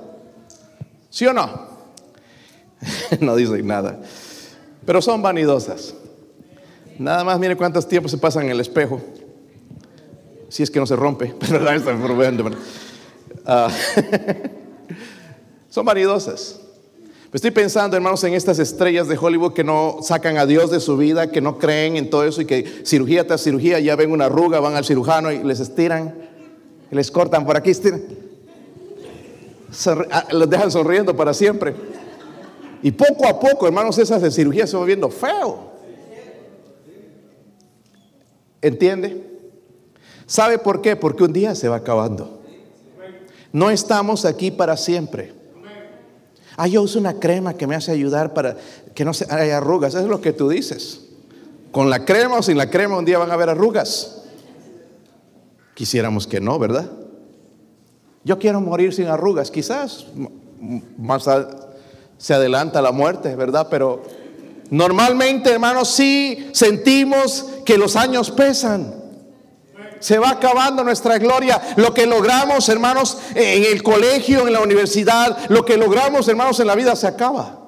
¿Sí 1.11 1.27
o 1.27 1.33
no? 1.33 1.68
no 3.20 3.37
dicen 3.37 3.66
nada. 3.66 4.01
Pero 4.87 5.03
son 5.03 5.20
vanidosas. 5.20 5.94
Nada 6.99 7.25
más 7.25 7.38
mire 7.38 7.57
cuántos 7.57 7.87
tiempos 7.87 8.11
se 8.11 8.18
pasan 8.18 8.44
en 8.44 8.51
el 8.51 8.61
espejo. 8.61 9.01
Si 10.49 10.62
es 10.62 10.70
que 10.70 10.81
no 10.81 10.87
se 10.87 10.96
rompe. 10.96 11.35
Ah, 13.46 13.70
son 15.70 15.87
vanidosas. 15.87 16.61
Estoy 17.33 17.51
pensando, 17.53 17.96
hermanos, 17.96 18.23
en 18.25 18.35
estas 18.35 18.59
estrellas 18.59 19.09
de 19.09 19.16
Hollywood 19.16 19.55
que 19.55 19.64
no 19.64 20.01
sacan 20.03 20.37
a 20.37 20.44
Dios 20.44 20.70
de 20.70 20.79
su 20.79 20.96
vida, 20.96 21.31
que 21.31 21.40
no 21.40 21.59
creen 21.59 21.96
en 21.96 22.11
todo 22.11 22.25
eso 22.25 22.42
y 22.42 22.44
que 22.44 22.83
cirugía 22.85 23.27
tras 23.27 23.42
cirugía 23.42 23.81
ya 23.81 23.96
ven 23.96 24.12
una 24.12 24.27
arruga, 24.27 24.61
van 24.61 24.75
al 24.75 24.85
cirujano 24.85 25.33
y 25.33 25.42
les 25.42 25.61
estiran, 25.61 26.14
les 26.90 27.11
cortan 27.11 27.46
por 27.46 27.57
aquí, 27.57 27.70
estiran. 27.70 28.03
Ah, 30.11 30.26
los 30.33 30.50
dejan 30.50 30.70
sonriendo 30.70 31.16
para 31.16 31.33
siempre. 31.33 31.74
Y 32.83 32.90
poco 32.92 33.26
a 33.26 33.38
poco, 33.38 33.66
hermanos, 33.66 33.98
esas 33.98 34.22
de 34.22 34.30
cirugía 34.30 34.66
se 34.66 34.76
van 34.76 34.87
viendo 34.87 35.11
feo. 35.11 35.70
¿Entiende? 38.62 39.26
¿Sabe 40.26 40.59
por 40.59 40.80
qué? 40.80 40.96
Porque 40.96 41.24
un 41.24 41.33
día 41.33 41.54
se 41.54 41.68
va 41.68 41.76
acabando. 41.76 42.40
No 43.52 43.70
estamos 43.70 44.24
aquí 44.24 44.50
para 44.50 44.76
siempre. 44.76 45.35
Ah, 46.56 46.66
yo 46.66 46.83
uso 46.83 46.98
una 46.98 47.18
crema 47.18 47.54
que 47.54 47.66
me 47.66 47.74
hace 47.74 47.90
ayudar 47.90 48.35
para 48.35 48.56
que 48.94 49.04
no 49.04 49.14
se 49.14 49.26
haya 49.33 49.59
arrugas. 49.59 49.94
Eso 49.94 50.04
es 50.04 50.11
lo 50.11 50.20
que 50.20 50.33
tú 50.33 50.48
dices. 50.48 51.06
Con 51.72 51.88
la 51.88 52.04
crema 52.04 52.38
o 52.38 52.42
sin 52.42 52.59
la 52.59 52.70
crema 52.70 52.98
un 52.98 53.04
día 53.04 53.18
van 53.18 53.30
a 53.30 53.35
haber 53.35 53.48
arrugas. 53.48 54.24
Quisiéramos 55.74 56.26
que 56.26 56.40
no, 56.40 56.59
¿verdad? 56.59 56.90
Yo 58.22 58.38
quiero 58.38 58.61
morir 58.61 58.92
sin 58.92 59.06
arrugas, 59.06 59.50
quizás 59.50 60.06
más 60.98 61.28
se 62.18 62.35
adelanta 62.35 62.83
la 62.83 62.92
muerte, 62.92 63.35
¿verdad? 63.35 63.68
Pero 63.70 64.02
normalmente, 64.70 65.50
hermanos, 65.50 65.88
sí 65.88 66.50
sentimos 66.52 67.46
que 67.64 67.78
los 67.78 67.96
años 67.96 68.30
pesan. 68.30 68.94
Se 70.00 70.18
va 70.18 70.30
acabando 70.30 70.85
nuestra 70.85 71.18
gloria. 71.18 71.61
Lo 71.76 71.92
que 71.92 72.06
logramos, 72.06 72.68
hermanos, 72.68 73.18
en 73.35 73.64
el 73.64 73.83
colegio, 73.83 74.46
en 74.46 74.52
la 74.52 74.61
universidad, 74.61 75.48
lo 75.48 75.64
que 75.64 75.76
logramos, 75.76 76.28
hermanos, 76.28 76.61
en 76.61 76.66
la 76.66 76.74
vida 76.74 76.96
se 76.96 77.06
acaba. 77.06 77.59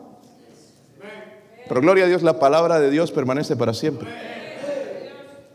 Pero 1.68 1.80
gloria 1.80 2.04
a 2.04 2.08
Dios, 2.08 2.22
la 2.22 2.38
palabra 2.38 2.78
de 2.78 2.90
Dios 2.90 3.10
permanece 3.10 3.56
para 3.56 3.72
siempre 3.72 4.41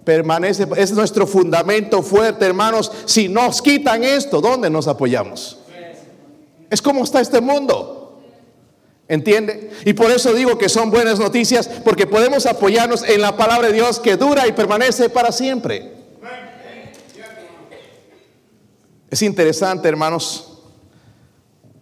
permanece, 0.07 0.65
es 0.77 0.93
nuestro 0.93 1.27
fundamento 1.27 2.01
fuerte, 2.01 2.45
hermanos. 2.45 2.89
Si 3.03 3.27
nos 3.27 3.61
quitan 3.61 4.05
esto, 4.05 4.39
¿dónde 4.39 4.69
nos 4.69 4.87
apoyamos? 4.87 5.57
Es 6.69 6.81
como 6.81 7.03
está 7.03 7.19
este 7.19 7.41
mundo. 7.41 8.21
¿Entiende? 9.09 9.69
Y 9.83 9.91
por 9.91 10.09
eso 10.09 10.33
digo 10.33 10.57
que 10.57 10.69
son 10.69 10.91
buenas 10.91 11.19
noticias, 11.19 11.67
porque 11.83 12.07
podemos 12.07 12.45
apoyarnos 12.45 13.03
en 13.03 13.19
la 13.19 13.35
palabra 13.35 13.67
de 13.67 13.73
Dios 13.73 13.99
que 13.99 14.15
dura 14.15 14.47
y 14.47 14.53
permanece 14.53 15.09
para 15.09 15.33
siempre. 15.33 15.91
Es 19.11 19.21
interesante, 19.21 19.89
hermanos. 19.89 20.53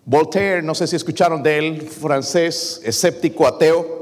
Voltaire, 0.03 0.63
no 0.63 0.73
sé 0.73 0.87
si 0.87 0.95
escucharon 0.95 1.43
de 1.43 1.59
él, 1.59 1.81
francés, 1.83 2.81
escéptico, 2.83 3.45
ateo 3.45 3.94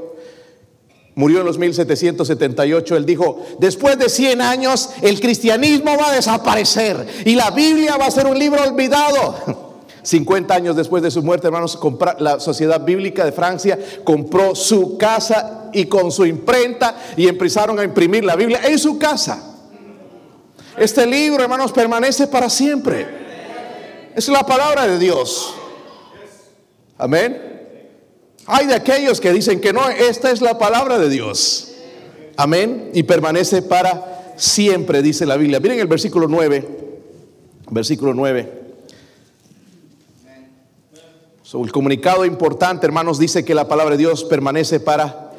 murió 1.14 1.40
en 1.40 1.46
los 1.46 1.58
1778, 1.58 2.96
él 2.96 3.06
dijo, 3.06 3.44
después 3.58 3.98
de 3.98 4.08
100 4.08 4.40
años 4.40 4.90
el 5.02 5.20
cristianismo 5.20 5.96
va 5.96 6.10
a 6.10 6.14
desaparecer 6.14 7.06
y 7.24 7.34
la 7.34 7.50
Biblia 7.50 7.96
va 7.96 8.06
a 8.06 8.10
ser 8.10 8.26
un 8.26 8.38
libro 8.38 8.62
olvidado. 8.62 9.74
50 10.02 10.54
años 10.54 10.76
después 10.76 11.02
de 11.02 11.10
su 11.10 11.22
muerte, 11.22 11.46
hermanos, 11.46 11.78
la 12.18 12.38
Sociedad 12.38 12.84
Bíblica 12.84 13.24
de 13.24 13.32
Francia 13.32 13.78
compró 14.04 14.54
su 14.54 14.98
casa 14.98 15.70
y 15.72 15.86
con 15.86 16.12
su 16.12 16.26
imprenta 16.26 16.94
y 17.16 17.26
empezaron 17.26 17.78
a 17.78 17.84
imprimir 17.84 18.22
la 18.22 18.36
Biblia 18.36 18.60
en 18.64 18.78
su 18.78 18.98
casa. 18.98 19.54
Este 20.76 21.06
libro, 21.06 21.42
hermanos, 21.42 21.72
permanece 21.72 22.26
para 22.26 22.50
siempre. 22.50 23.06
Es 24.14 24.28
la 24.28 24.44
palabra 24.44 24.86
de 24.86 24.98
Dios. 24.98 25.54
Amén. 26.98 27.53
Hay 28.46 28.66
de 28.66 28.74
aquellos 28.74 29.20
que 29.20 29.32
dicen 29.32 29.60
que 29.60 29.72
no, 29.72 29.88
esta 29.88 30.30
es 30.30 30.40
la 30.40 30.58
palabra 30.58 30.98
de 30.98 31.08
Dios. 31.08 31.72
Amén. 32.36 32.90
Y 32.92 33.04
permanece 33.04 33.62
para 33.62 34.34
siempre, 34.36 35.02
dice 35.02 35.26
la 35.26 35.36
Biblia. 35.36 35.60
Miren 35.60 35.80
el 35.80 35.86
versículo 35.86 36.28
9. 36.28 36.68
Versículo 37.70 38.14
9. 38.14 38.64
el 41.62 41.72
comunicado 41.72 42.24
importante, 42.24 42.84
hermanos, 42.84 43.18
dice 43.18 43.44
que 43.44 43.54
la 43.54 43.68
palabra 43.68 43.92
de 43.92 43.98
Dios 43.98 44.24
permanece 44.24 44.80
para 44.80 45.32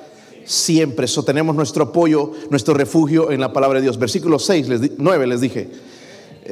siempre. 0.46 1.06
Eso 1.06 1.24
tenemos 1.24 1.56
nuestro 1.56 1.86
apoyo, 1.86 2.32
nuestro 2.50 2.74
refugio 2.74 3.32
en 3.32 3.42
la 3.42 3.52
palabra 3.52 3.80
de 3.80 3.84
Dios. 3.84 4.00
Versículo 4.00 4.40
6, 4.40 4.70
les 4.70 4.92
9 4.98 5.28
les 5.28 5.42
dije. 5.42 5.70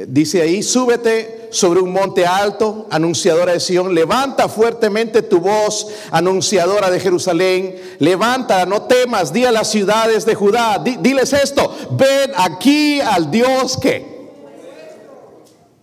Dice 0.08 0.42
ahí, 0.42 0.62
súbete 0.62 1.48
sobre 1.52 1.78
un 1.78 1.92
monte 1.92 2.26
alto, 2.26 2.88
anunciadora 2.90 3.52
de 3.52 3.60
Sión, 3.60 3.94
levanta 3.94 4.48
fuertemente 4.48 5.22
tu 5.22 5.38
voz, 5.38 5.86
anunciadora 6.10 6.90
de 6.90 6.98
Jerusalén, 6.98 7.76
levanta, 8.00 8.66
no 8.66 8.82
temas, 8.82 9.32
di 9.32 9.44
a 9.44 9.52
las 9.52 9.70
ciudades 9.70 10.26
de 10.26 10.34
Judá, 10.34 10.82
diles 10.82 11.32
esto, 11.32 11.72
ven 11.92 12.32
aquí 12.36 13.00
al 13.00 13.30
Dios 13.30 13.78
que 13.80 14.04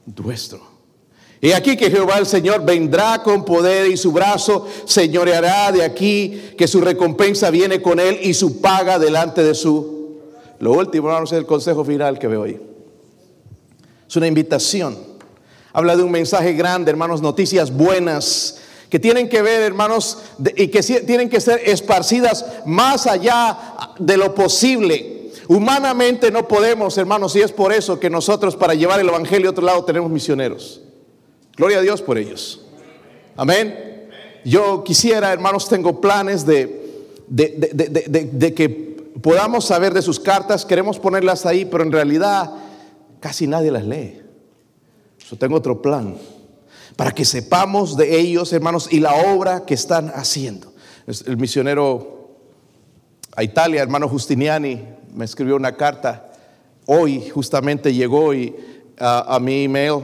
nuestro. 0.06 0.60
Y 1.40 1.54
aquí 1.54 1.78
que 1.78 1.90
Jehová 1.90 2.20
el 2.20 2.28
Señor 2.28 2.66
vendrá 2.66 3.24
con 3.24 3.46
poder 3.46 3.90
y 3.90 3.98
su 3.98 4.12
brazo 4.12 4.68
señoreará 4.86 5.72
de 5.72 5.84
aquí, 5.84 6.52
que 6.58 6.68
su 6.68 6.82
recompensa 6.82 7.50
viene 7.50 7.82
con 7.82 8.00
él 8.00 8.20
y 8.22 8.34
su 8.34 8.62
paga 8.62 9.00
delante 9.00 9.42
de 9.42 9.56
su. 9.56 10.20
Lo 10.60 10.74
último, 10.74 11.08
vamos 11.08 11.34
a 11.34 11.38
el 11.38 11.46
consejo 11.48 11.84
final 11.84 12.20
que 12.20 12.28
veo 12.28 12.44
ahí. 12.44 12.71
Es 14.12 14.18
una 14.18 14.28
invitación. 14.28 14.98
Habla 15.72 15.96
de 15.96 16.04
un 16.04 16.12
mensaje 16.12 16.52
grande, 16.52 16.92
hermanos, 16.92 17.22
noticias 17.22 17.72
buenas 17.72 18.58
que 18.90 19.00
tienen 19.00 19.30
que 19.30 19.42
ver, 19.42 19.62
hermanos, 19.62 20.18
y 20.58 20.68
que 20.68 20.84
tienen 20.84 21.30
que 21.30 21.40
ser 21.40 21.62
esparcidas 21.64 22.46
más 22.66 23.08
allá 23.08 23.58
de 24.00 24.18
lo 24.18 24.36
posible. 24.36 25.32
Humanamente 25.48 26.30
no 26.30 26.46
podemos, 26.46 26.98
hermanos, 26.98 27.38
y 27.38 27.40
es 27.40 27.54
por 27.54 27.72
eso 27.72 28.02
que 28.02 28.10
nosotros 28.10 28.58
para 28.58 28.74
llevar 28.74 29.00
el 29.00 29.08
Evangelio 29.08 29.48
a 29.48 29.52
otro 29.52 29.66
lado 29.66 29.86
tenemos 29.86 30.12
misioneros. 30.12 30.82
Gloria 31.56 31.78
a 31.78 31.82
Dios 31.82 32.02
por 32.02 32.18
ellos. 32.18 32.66
Amén. 33.38 34.10
Yo 34.44 34.84
quisiera, 34.84 35.32
hermanos, 35.32 35.70
tengo 35.70 36.02
planes 36.02 36.46
de, 36.46 37.14
de, 37.30 38.30
de 38.30 38.54
que 38.54 38.68
podamos 39.22 39.64
saber 39.64 39.94
de 39.94 40.02
sus 40.02 40.20
cartas, 40.20 40.66
queremos 40.66 41.00
ponerlas 41.00 41.46
ahí, 41.46 41.64
pero 41.64 41.86
en 41.86 41.94
realidad 41.94 42.61
casi 43.22 43.48
nadie 43.48 43.72
las 43.72 43.86
lee. 43.86 44.22
Yo 45.30 45.38
tengo 45.38 45.56
otro 45.56 45.82
plan 45.82 46.18
para 46.98 47.12
que 47.12 47.24
sepamos 47.24 47.96
de 47.96 48.20
ellos, 48.20 48.52
hermanos, 48.52 48.92
y 48.92 49.00
la 49.00 49.16
obra 49.16 49.66
que 49.66 49.74
están 49.74 50.12
haciendo. 50.14 50.74
El 51.26 51.38
misionero 51.38 52.36
a 53.36 53.44
Italia, 53.44 53.82
hermano 53.82 54.10
Justiniani, 54.10 54.86
me 55.14 55.24
escribió 55.24 55.56
una 55.56 55.78
carta. 55.78 56.32
Hoy 56.86 57.30
justamente 57.30 57.94
llegó 57.94 58.34
y, 58.34 58.56
a, 59.00 59.36
a 59.36 59.40
mi 59.40 59.64
email 59.64 60.04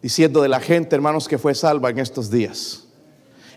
diciendo 0.00 0.42
de 0.42 0.48
la 0.48 0.60
gente, 0.60 0.94
hermanos, 0.94 1.26
que 1.26 1.38
fue 1.38 1.54
salva 1.54 1.90
en 1.90 1.98
estos 1.98 2.30
días. 2.30 2.84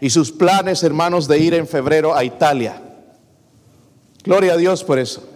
Y 0.02 0.10
sus 0.10 0.32
planes, 0.32 0.84
hermanos, 0.84 1.28
de 1.28 1.40
ir 1.40 1.54
en 1.54 1.68
febrero 1.68 2.16
a 2.16 2.24
Italia. 2.24 2.82
Gloria 4.24 4.54
a 4.54 4.58
Dios 4.58 4.84
por 4.84 5.00
eso. 5.00 5.30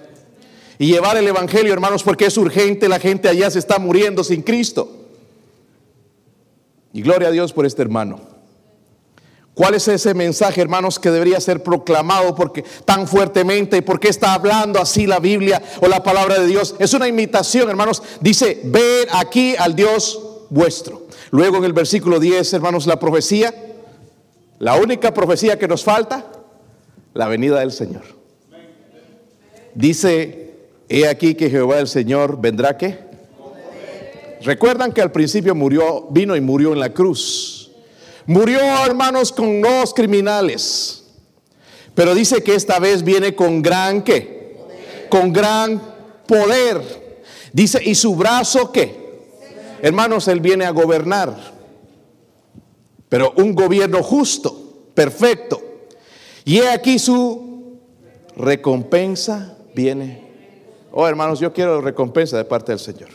Y 0.79 0.87
llevar 0.87 1.17
el 1.17 1.27
Evangelio, 1.27 1.73
hermanos, 1.73 2.03
porque 2.03 2.25
es 2.25 2.37
urgente, 2.37 2.87
la 2.87 2.99
gente 2.99 3.29
allá 3.29 3.49
se 3.49 3.59
está 3.59 3.79
muriendo 3.79 4.23
sin 4.23 4.41
Cristo. 4.43 5.05
Y 6.93 7.01
gloria 7.01 7.29
a 7.29 7.31
Dios 7.31 7.53
por 7.53 7.65
este 7.65 7.81
hermano. 7.81 8.19
¿Cuál 9.53 9.73
es 9.73 9.87
ese 9.87 10.13
mensaje, 10.13 10.61
hermanos, 10.61 10.99
que 10.99 11.09
debería 11.09 11.41
ser 11.41 11.63
proclamado 11.63 12.35
porque 12.35 12.63
tan 12.85 13.07
fuertemente? 13.07 13.81
¿Por 13.81 13.99
qué 13.99 14.09
está 14.09 14.35
hablando 14.35 14.79
así 14.79 15.07
la 15.07 15.19
Biblia 15.19 15.63
o 15.81 15.87
la 15.87 16.03
palabra 16.03 16.39
de 16.39 16.45
Dios? 16.45 16.75
Es 16.77 16.93
una 16.93 17.07
imitación, 17.07 17.67
hermanos. 17.67 18.03
Dice, 18.21 18.61
ver 18.65 19.07
aquí 19.13 19.55
al 19.57 19.75
Dios 19.75 20.21
vuestro. 20.51 21.07
Luego 21.31 21.57
en 21.57 21.63
el 21.63 21.73
versículo 21.73 22.19
10, 22.19 22.53
hermanos, 22.53 22.85
la 22.85 22.99
profecía. 22.99 23.51
La 24.59 24.75
única 24.75 25.13
profecía 25.13 25.57
que 25.57 25.67
nos 25.67 25.83
falta, 25.83 26.25
la 27.15 27.27
venida 27.27 27.59
del 27.59 27.71
Señor. 27.71 28.03
Dice, 29.73 30.46
he 30.89 31.07
aquí 31.07 31.35
que 31.35 31.49
Jehová 31.49 31.79
el 31.79 31.87
Señor 31.87 32.39
vendrá 32.39 32.77
qué? 32.77 32.99
Recuerdan 34.41 34.91
que 34.91 35.01
al 35.01 35.11
principio 35.11 35.55
murió, 35.55 36.07
vino 36.09 36.35
y 36.35 36.41
murió 36.41 36.73
en 36.73 36.79
la 36.79 36.93
cruz. 36.93 37.71
Murió, 38.25 38.59
hermanos, 38.85 39.31
con 39.31 39.61
dos 39.61 39.93
criminales. 39.93 41.03
Pero 41.95 42.13
dice 42.13 42.43
que 42.43 42.53
esta 42.53 42.79
vez 42.79 43.03
viene 43.03 43.33
con 43.33 43.61
gran 43.61 44.03
qué? 44.03 44.57
Con 45.09 45.33
gran 45.33 45.81
poder. 46.27 46.81
Dice, 47.53 47.81
¿y 47.83 47.95
su 47.95 48.15
brazo 48.15 48.71
qué? 48.71 49.07
Hermanos, 49.81 50.27
él 50.27 50.39
viene 50.39 50.65
a 50.65 50.71
gobernar. 50.71 51.35
Pero 53.09 53.33
un 53.37 53.55
gobierno 53.55 54.03
justo, 54.03 54.89
perfecto. 54.93 55.61
Y 56.45 56.59
he 56.59 56.69
aquí 56.69 56.99
su 56.99 57.79
recompensa 58.35 59.57
viene. 59.73 60.26
Oh, 60.91 61.07
hermanos, 61.07 61.39
yo 61.39 61.53
quiero 61.53 61.81
recompensa 61.81 62.37
de 62.37 62.45
parte 62.45 62.71
del 62.71 62.79
Señor. 62.79 63.09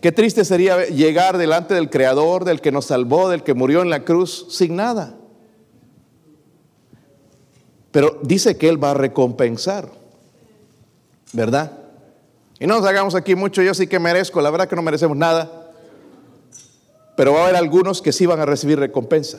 Qué 0.00 0.10
triste 0.10 0.44
sería 0.44 0.86
llegar 0.86 1.38
delante 1.38 1.74
del 1.74 1.88
Creador, 1.88 2.44
del 2.44 2.60
que 2.60 2.72
nos 2.72 2.86
salvó, 2.86 3.28
del 3.28 3.44
que 3.44 3.54
murió 3.54 3.82
en 3.82 3.90
la 3.90 4.04
cruz, 4.04 4.46
sin 4.50 4.74
nada. 4.74 5.16
Pero 7.92 8.18
dice 8.22 8.56
que 8.56 8.68
Él 8.68 8.82
va 8.82 8.90
a 8.90 8.94
recompensar, 8.94 9.88
¿verdad? 11.32 11.78
Y 12.58 12.66
no 12.66 12.76
nos 12.76 12.86
hagamos 12.86 13.14
aquí 13.14 13.34
mucho, 13.34 13.62
yo 13.62 13.74
sí 13.74 13.86
que 13.86 13.98
merezco, 13.98 14.40
la 14.40 14.50
verdad 14.50 14.68
que 14.68 14.76
no 14.76 14.82
merecemos 14.82 15.16
nada. 15.16 15.70
Pero 17.16 17.34
va 17.34 17.40
a 17.40 17.44
haber 17.44 17.56
algunos 17.56 18.00
que 18.02 18.12
sí 18.12 18.26
van 18.26 18.40
a 18.40 18.46
recibir 18.46 18.78
recompensa. 18.78 19.38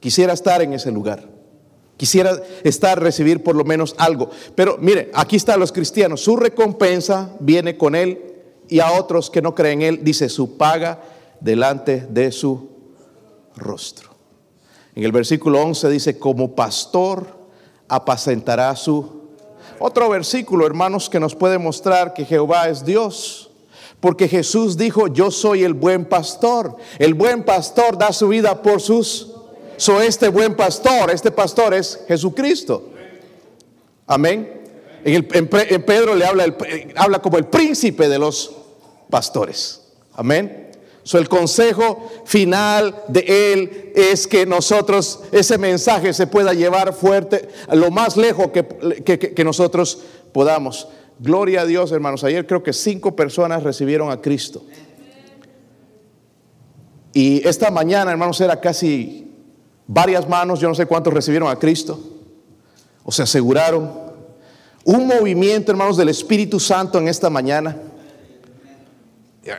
Quisiera 0.00 0.32
estar 0.32 0.62
en 0.62 0.72
ese 0.72 0.90
lugar. 0.90 1.28
Quisiera 1.96 2.40
estar, 2.64 3.00
recibir 3.00 3.42
por 3.42 3.54
lo 3.54 3.64
menos 3.64 3.94
algo. 3.98 4.30
Pero 4.54 4.76
mire, 4.80 5.10
aquí 5.14 5.36
están 5.36 5.60
los 5.60 5.72
cristianos. 5.72 6.20
Su 6.20 6.36
recompensa 6.36 7.36
viene 7.38 7.76
con 7.76 7.94
Él 7.94 8.32
y 8.68 8.80
a 8.80 8.92
otros 8.92 9.30
que 9.30 9.42
no 9.42 9.54
creen 9.54 9.82
en 9.82 9.88
Él, 9.88 10.04
dice, 10.04 10.28
su 10.28 10.56
paga 10.56 11.02
delante 11.40 12.06
de 12.08 12.32
su 12.32 12.70
rostro. 13.56 14.10
En 14.94 15.04
el 15.04 15.12
versículo 15.12 15.60
11 15.62 15.88
dice, 15.90 16.18
como 16.18 16.54
pastor 16.54 17.26
apacentará 17.88 18.74
su... 18.76 19.22
Otro 19.78 20.08
versículo, 20.08 20.66
hermanos, 20.66 21.08
que 21.10 21.20
nos 21.20 21.34
puede 21.34 21.58
mostrar 21.58 22.14
que 22.14 22.24
Jehová 22.24 22.68
es 22.68 22.84
Dios. 22.84 23.50
Porque 24.00 24.28
Jesús 24.28 24.76
dijo, 24.76 25.08
yo 25.08 25.30
soy 25.30 25.64
el 25.64 25.74
buen 25.74 26.04
pastor. 26.04 26.76
El 26.98 27.14
buen 27.14 27.44
pastor 27.44 27.98
da 27.98 28.12
su 28.12 28.28
vida 28.28 28.62
por 28.62 28.80
sus... 28.80 29.31
So 29.82 30.00
este 30.00 30.28
buen 30.28 30.54
pastor, 30.54 31.10
este 31.10 31.32
pastor 31.32 31.74
es 31.74 32.04
Jesucristo. 32.06 32.90
Amén. 34.06 34.62
En, 35.02 35.26
Pedro 35.84 36.14
le 36.14 36.24
habla, 36.24 36.56
habla 36.94 37.18
como 37.20 37.36
el 37.36 37.46
príncipe 37.46 38.08
de 38.08 38.16
los 38.16 38.52
pastores. 39.10 39.82
Amén. 40.12 40.70
So, 41.02 41.18
el 41.18 41.28
consejo 41.28 42.08
final 42.24 42.94
de 43.08 43.24
él 43.52 43.92
es 43.96 44.28
que 44.28 44.46
nosotros, 44.46 45.18
ese 45.32 45.58
mensaje 45.58 46.12
se 46.12 46.28
pueda 46.28 46.54
llevar 46.54 46.94
fuerte, 46.94 47.48
lo 47.72 47.90
más 47.90 48.16
lejos 48.16 48.52
que, 48.52 49.34
que, 49.34 49.44
nosotros 49.44 49.98
podamos. 50.32 50.86
Gloria 51.18 51.62
a 51.62 51.66
Dios, 51.66 51.90
hermanos. 51.90 52.22
Ayer 52.22 52.46
creo 52.46 52.62
que 52.62 52.72
cinco 52.72 53.16
personas 53.16 53.64
recibieron 53.64 54.12
a 54.12 54.20
Cristo. 54.20 54.62
Y 57.12 57.44
esta 57.48 57.72
mañana, 57.72 58.12
hermanos, 58.12 58.40
era 58.40 58.60
casi 58.60 59.31
varias 59.86 60.28
manos, 60.28 60.60
yo 60.60 60.68
no 60.68 60.74
sé 60.74 60.86
cuántos 60.86 61.12
recibieron 61.12 61.48
a 61.48 61.56
Cristo, 61.56 61.98
o 63.04 63.12
se 63.12 63.22
aseguraron. 63.22 63.90
Un 64.84 65.06
movimiento, 65.06 65.70
hermanos, 65.70 65.96
del 65.96 66.08
Espíritu 66.08 66.58
Santo 66.58 66.98
en 66.98 67.08
esta 67.08 67.30
mañana. 67.30 67.76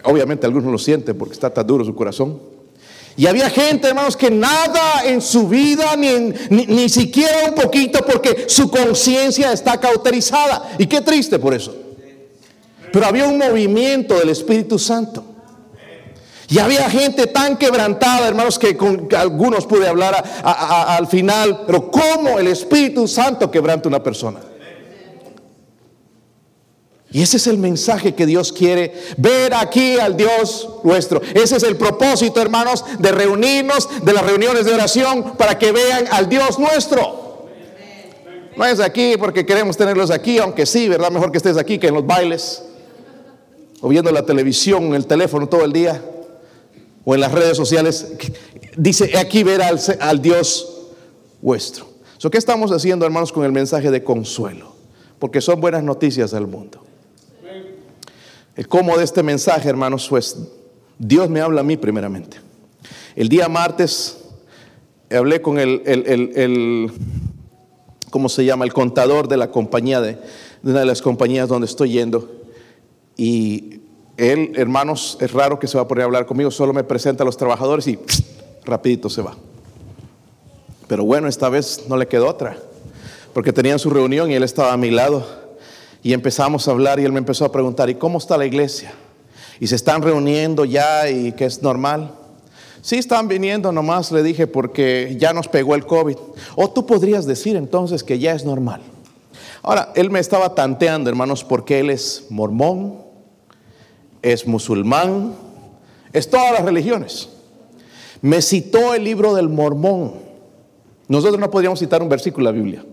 Obviamente 0.04 0.46
algunos 0.46 0.72
lo 0.72 0.78
sienten 0.78 1.18
porque 1.18 1.34
está 1.34 1.50
tan 1.50 1.66
duro 1.66 1.86
su 1.86 1.96
corazón. 1.96 2.40
Y 3.16 3.28
había 3.28 3.50
gente, 3.50 3.88
hermanos, 3.88 4.18
que 4.18 4.32
nada 4.32 5.06
en 5.06 5.22
su 5.22 5.48
vida, 5.48 5.96
ni, 5.96 6.34
ni, 6.50 6.90
siquiera 6.90 7.50
un 7.50 7.54
poquito, 7.54 8.00
porque 8.06 8.46
su 8.48 8.72
conciencia 8.72 9.54
está 9.54 9.80
cauterizada. 9.80 10.72
Y 10.80 10.88
qué 10.88 11.02
triste 11.02 11.38
por 11.38 11.54
eso. 11.54 11.76
Pero 12.92 13.06
había 13.06 13.28
un 13.28 13.38
movimiento 13.38 14.16
del 14.16 14.30
Espíritu 14.30 14.80
Santo. 14.80 15.24
Y 16.50 16.60
había 16.60 16.90
gente 16.90 17.28
tan 17.28 17.58
quebrantada, 17.58 18.28
hermanos, 18.28 18.60
que 18.60 18.76
con 18.76 19.08
algunos 19.16 19.66
pude 19.66 19.88
hablar 19.88 20.24
al 20.44 21.08
final. 21.08 21.64
Pero 21.66 21.90
¿cómo 21.90 22.38
el 22.40 22.48
Espíritu 22.48 23.08
Santo 23.08 23.50
quebranta 23.50 23.88
una 23.88 24.04
persona? 24.04 24.40
Y 27.14 27.22
ese 27.22 27.38
es 27.38 27.46
el 27.46 27.60
mensaje 27.60 28.16
que 28.16 28.26
Dios 28.26 28.52
quiere 28.52 28.92
ver 29.18 29.54
aquí 29.54 30.00
al 30.00 30.18
Dios 30.18 30.68
nuestro. 30.84 31.22
Ese 31.36 31.58
es 31.58 31.64
el 31.64 31.78
propósito, 31.78 32.42
hermanos, 32.42 32.84
de 32.98 33.12
reunirnos, 33.12 33.88
de 34.04 34.14
las 34.14 34.26
reuniones 34.26 34.66
de 34.66 34.74
oración, 34.74 35.36
para 35.38 35.60
que 35.60 35.72
vean 35.72 36.06
al 36.12 36.28
Dios 36.28 36.58
nuestro. 36.58 37.50
No 38.58 38.66
es 38.66 38.80
aquí 38.80 39.16
porque 39.18 39.46
queremos 39.46 39.78
tenerlos 39.78 40.10
aquí, 40.10 40.40
aunque 40.40 40.66
sí, 40.66 40.90
¿verdad? 40.90 41.12
Mejor 41.12 41.32
que 41.32 41.38
estés 41.38 41.58
aquí 41.58 41.78
que 41.78 41.88
en 41.88 41.94
los 41.94 42.06
bailes, 42.06 42.64
o 43.82 43.90
viendo 43.90 44.12
la 44.12 44.26
televisión, 44.26 44.96
el 44.96 45.06
teléfono 45.06 45.48
todo 45.48 45.66
el 45.66 45.72
día, 45.72 46.02
o 47.06 47.16
en 47.16 47.22
las 47.22 47.32
redes 47.32 47.58
sociales. 47.58 48.14
Dice 48.78 49.18
aquí 49.18 49.44
ver 49.44 49.62
al, 49.62 50.22
Dios 50.22 50.88
vuestro. 51.42 51.88
¿Qué 52.32 52.38
estamos 52.38 52.72
haciendo, 52.72 53.06
hermanos, 53.06 53.34
con 53.34 53.44
el 53.44 53.52
mensaje 53.52 53.92
de 53.92 54.04
consuelo? 54.04 54.74
Porque 55.20 55.42
son 55.42 55.60
buenas 55.60 55.84
noticias 55.84 56.34
al 56.34 56.48
mundo. 56.48 56.82
El 58.56 58.68
cómo 58.68 58.98
de 58.98 59.04
este 59.04 59.24
mensaje, 59.24 59.68
hermanos, 59.68 60.08
pues 60.08 60.38
Dios 60.98 61.30
me 61.30 61.42
habla 61.42 61.62
a 61.62 61.64
mí 61.64 61.76
primeramente. 61.76 62.38
El 63.16 63.28
día 63.28 63.50
martes 63.50 64.18
hablé 65.12 65.42
con 65.42 65.60
el, 65.60 65.82
el, 65.86 66.92
¿cómo 68.10 68.30
se 68.30 68.46
llama? 68.46 68.64
El 68.64 68.74
contador 68.74 69.28
de 69.28 69.38
la 69.38 69.52
compañía, 69.52 70.02
de, 70.02 70.18
una 70.64 70.80
de 70.80 70.86
las 70.86 71.02
compañías 71.02 71.50
donde 71.50 71.66
estoy 71.66 71.92
yendo. 71.92 72.32
Y 73.18 73.82
él, 74.18 74.54
hermanos, 74.56 75.18
es 75.20 75.32
raro 75.32 75.60
que 75.60 75.68
se 75.68 75.78
va 75.78 75.84
a 75.84 75.88
poner 75.88 76.04
a 76.04 76.06
hablar 76.06 76.26
conmigo, 76.26 76.52
solo 76.52 76.74
me 76.74 76.84
presenta 76.84 77.24
a 77.24 77.26
los 77.26 77.38
trabajadores 77.38 77.88
y 77.88 78.00
rapidito 78.66 79.10
se 79.10 79.22
va. 79.22 79.36
Pero 80.88 81.04
bueno, 81.06 81.28
esta 81.28 81.50
vez 81.50 81.86
no 81.88 81.98
le 81.98 82.08
quedó 82.08 82.28
otra, 82.28 82.58
porque 83.34 83.52
tenían 83.52 83.80
su 83.80 83.90
reunión 83.90 84.30
y 84.30 84.36
él 84.36 84.44
estaba 84.44 84.74
a 84.74 84.78
mi 84.78 84.92
lado. 84.92 85.26
Y 86.04 86.14
empezamos 86.14 86.68
a 86.68 86.72
hablar 86.72 87.00
y 87.00 87.06
él 87.06 87.14
me 87.14 87.20
empezó 87.20 87.46
a 87.46 87.52
preguntar, 87.52 87.90
¿y 87.90 87.96
cómo 87.96 88.18
está 88.18 88.38
la 88.38 88.46
iglesia? 88.46 88.94
¿Y 89.60 89.68
se 89.68 89.76
están 89.76 90.02
reuniendo 90.02 90.66
ya 90.66 91.10
y 91.10 91.32
que 91.32 91.46
es 91.46 91.62
normal? 91.62 92.12
Sí, 92.82 92.98
están 92.98 93.30
viniendo 93.30 93.72
nomás, 93.72 94.12
le 94.12 94.22
dije, 94.22 94.46
porque 94.46 95.16
ya 95.18 95.32
nos 95.32 95.48
pegó 95.48 95.76
el 95.76 95.86
COVID. 95.86 96.18
O 96.58 96.70
tú 96.70 96.86
podrías 96.86 97.26
decir 97.26 97.56
entonces 97.56 98.04
que 98.04 98.20
ya 98.20 98.34
es 98.34 98.44
normal. 98.44 98.82
Ahora, 99.62 99.94
él 99.96 100.10
me 100.10 100.20
estaba 100.20 100.54
tanteando, 100.54 101.10
hermanos, 101.10 101.46
porque 101.46 101.80
él 101.80 101.90
es 101.90 102.26
mormón, 102.30 103.03
es 104.24 104.48
musulmán, 104.48 105.36
es 106.12 106.30
todas 106.30 106.54
las 106.54 106.64
religiones. 106.64 107.30
Me 108.22 108.42
citó 108.42 108.96
el 108.96 109.04
libro 109.04 109.36
del 109.36 109.50
mormón. 109.50 110.14
Nosotros 111.08 111.40
no 111.40 111.52
podríamos 111.52 111.78
citar 111.78 112.02
un 112.02 112.10
versículo 112.10 112.50
de 112.50 112.58
la 112.58 112.64
Biblia. 112.64 112.86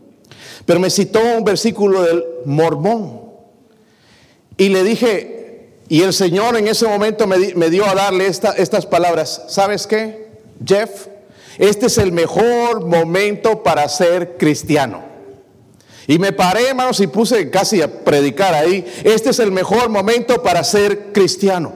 Pero 0.67 0.81
me 0.81 0.91
citó 0.91 1.21
un 1.37 1.45
versículo 1.45 2.03
del 2.03 2.25
Mormón. 2.45 3.23
Y 4.57 4.69
le 4.69 4.85
dije, 4.85 5.71
y 5.89 6.03
el 6.03 6.13
Señor 6.13 6.57
en 6.57 6.69
ese 6.69 6.87
momento 6.87 7.27
me, 7.27 7.71
dio 7.71 7.87
a 7.87 7.95
darle 7.95 8.27
estas 8.27 8.87
palabras. 8.87 9.45
¿Sabes 9.49 9.87
qué, 9.87 10.29
Jeff? 10.65 11.07
Este 11.59 11.87
es 11.87 11.99
el 11.99 12.13
mejor 12.13 12.87
momento 12.87 13.63
para 13.63 13.89
ser 13.89 14.37
cristiano. 14.37 15.10
Y 16.11 16.19
me 16.19 16.33
paré, 16.33 16.71
hermanos, 16.71 16.99
y 16.99 17.07
puse 17.07 17.51
casi 17.51 17.81
a 17.83 18.03
predicar 18.03 18.53
ahí. 18.53 18.85
Este 19.05 19.31
es 19.31 19.39
el 19.39 19.53
mejor 19.53 19.91
momento 19.91 20.43
para 20.43 20.65
ser 20.65 21.13
cristiano. 21.13 21.73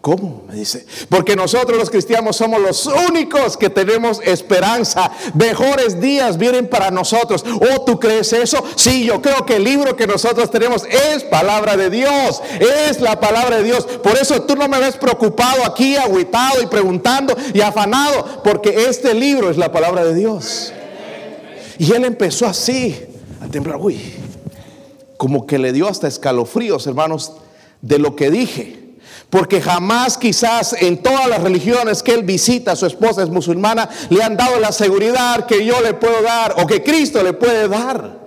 ¿Cómo? 0.00 0.42
Me 0.48 0.56
dice. 0.56 0.84
Porque 1.08 1.36
nosotros 1.36 1.78
los 1.78 1.88
cristianos 1.88 2.34
somos 2.34 2.60
los 2.60 2.86
únicos 3.08 3.56
que 3.56 3.70
tenemos 3.70 4.20
esperanza. 4.24 5.12
Mejores 5.34 6.00
días 6.00 6.36
vienen 6.36 6.66
para 6.66 6.90
nosotros. 6.90 7.44
¿O 7.44 7.84
tú 7.84 8.00
crees 8.00 8.32
eso? 8.32 8.60
Sí, 8.74 9.04
yo 9.04 9.22
creo 9.22 9.46
que 9.46 9.54
el 9.54 9.62
libro 9.62 9.94
que 9.94 10.08
nosotros 10.08 10.50
tenemos 10.50 10.82
es 10.86 11.22
palabra 11.22 11.76
de 11.76 11.88
Dios. 11.88 12.42
Es 12.58 13.00
la 13.00 13.20
palabra 13.20 13.58
de 13.58 13.62
Dios. 13.62 13.86
Por 14.02 14.18
eso 14.18 14.42
tú 14.42 14.56
no 14.56 14.66
me 14.68 14.80
ves 14.80 14.96
preocupado 14.96 15.64
aquí, 15.64 15.94
agüitado 15.94 16.60
y 16.60 16.66
preguntando 16.66 17.36
y 17.54 17.60
afanado. 17.60 18.42
Porque 18.42 18.88
este 18.88 19.14
libro 19.14 19.48
es 19.48 19.56
la 19.56 19.70
palabra 19.70 20.04
de 20.04 20.16
Dios. 20.16 20.72
Y 21.78 21.92
él 21.92 22.04
empezó 22.04 22.46
así 22.46 23.12
a 23.46 23.50
temblar. 23.50 23.76
Uy, 23.80 24.14
como 25.16 25.46
que 25.46 25.58
le 25.58 25.72
dio 25.72 25.88
hasta 25.88 26.08
escalofríos, 26.08 26.86
hermanos, 26.86 27.32
de 27.80 27.98
lo 27.98 28.16
que 28.16 28.30
dije. 28.30 28.82
Porque 29.30 29.60
jamás 29.60 30.18
quizás 30.18 30.74
en 30.74 31.02
todas 31.02 31.28
las 31.28 31.42
religiones 31.42 32.02
que 32.02 32.14
él 32.14 32.22
visita, 32.22 32.76
su 32.76 32.86
esposa 32.86 33.22
es 33.22 33.28
musulmana, 33.28 33.88
le 34.08 34.22
han 34.22 34.36
dado 34.36 34.60
la 34.60 34.70
seguridad 34.70 35.46
que 35.46 35.64
yo 35.64 35.80
le 35.80 35.94
puedo 35.94 36.22
dar 36.22 36.54
o 36.58 36.66
que 36.66 36.82
Cristo 36.82 37.22
le 37.22 37.32
puede 37.32 37.68
dar. 37.68 38.24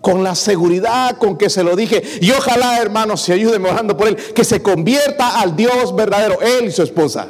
Con 0.00 0.22
la 0.22 0.34
seguridad 0.34 1.18
con 1.18 1.36
que 1.36 1.50
se 1.50 1.62
lo 1.62 1.76
dije. 1.76 2.02
Y 2.20 2.30
ojalá, 2.30 2.80
hermanos, 2.80 3.20
se 3.20 3.32
ayude 3.32 3.56
orando 3.56 3.96
por 3.96 4.08
él, 4.08 4.16
que 4.16 4.44
se 4.44 4.62
convierta 4.62 5.40
al 5.40 5.54
Dios 5.54 5.94
verdadero, 5.94 6.40
él 6.40 6.66
y 6.66 6.72
su 6.72 6.82
esposa. 6.82 7.28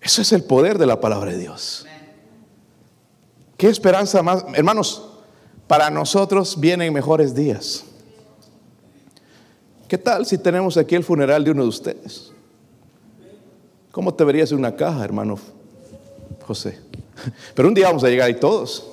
Eso 0.00 0.22
es 0.22 0.32
el 0.32 0.44
poder 0.44 0.78
de 0.78 0.86
la 0.86 1.00
palabra 1.00 1.30
de 1.30 1.38
Dios. 1.38 1.86
¿Qué 3.58 3.66
esperanza 3.66 4.22
más? 4.22 4.44
Hermanos, 4.54 5.02
para 5.66 5.90
nosotros 5.90 6.58
vienen 6.60 6.92
mejores 6.92 7.34
días. 7.34 7.84
¿Qué 9.88 9.98
tal 9.98 10.24
si 10.26 10.38
tenemos 10.38 10.76
aquí 10.76 10.94
el 10.94 11.02
funeral 11.02 11.42
de 11.42 11.50
uno 11.50 11.64
de 11.64 11.68
ustedes? 11.68 12.30
¿Cómo 13.90 14.14
te 14.14 14.22
verías 14.22 14.52
en 14.52 14.58
una 14.58 14.76
caja, 14.76 15.04
hermano 15.04 15.40
José? 16.46 16.78
Pero 17.56 17.66
un 17.66 17.74
día 17.74 17.88
vamos 17.88 18.04
a 18.04 18.08
llegar 18.08 18.28
ahí 18.28 18.34
todos. 18.38 18.86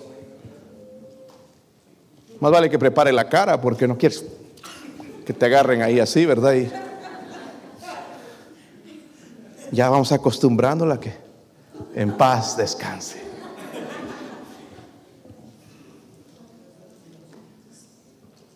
Más 2.40 2.52
vale 2.52 2.68
que 2.68 2.80
prepare 2.80 3.14
la 3.14 3.30
cara 3.30 3.62
porque 3.62 3.88
no 3.88 3.96
quieres 4.00 4.26
que 5.28 5.34
te 5.34 5.46
agarren 5.46 5.84
ahí 5.84 6.00
así, 6.00 6.26
¿verdad? 6.26 6.54
Y 6.56 6.72
ya 9.72 9.92
vamos 9.92 10.12
acostumbrándola 10.12 10.96
a 10.96 11.00
que 11.00 11.14
en 11.94 12.18
paz 12.18 12.58
descanse. 12.58 13.25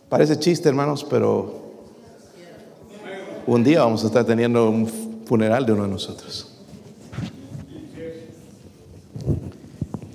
Parece 0.10 0.40
chiste, 0.40 0.68
hermanos, 0.68 1.06
pero 1.08 1.54
un 3.46 3.64
día 3.64 3.82
vamos 3.84 4.04
a 4.04 4.08
estar 4.08 4.26
teniendo 4.26 4.68
un 4.70 4.88
funeral 5.26 5.68
de 5.68 5.74
uno 5.74 5.84
de 5.84 5.90
nosotros. 5.90 6.48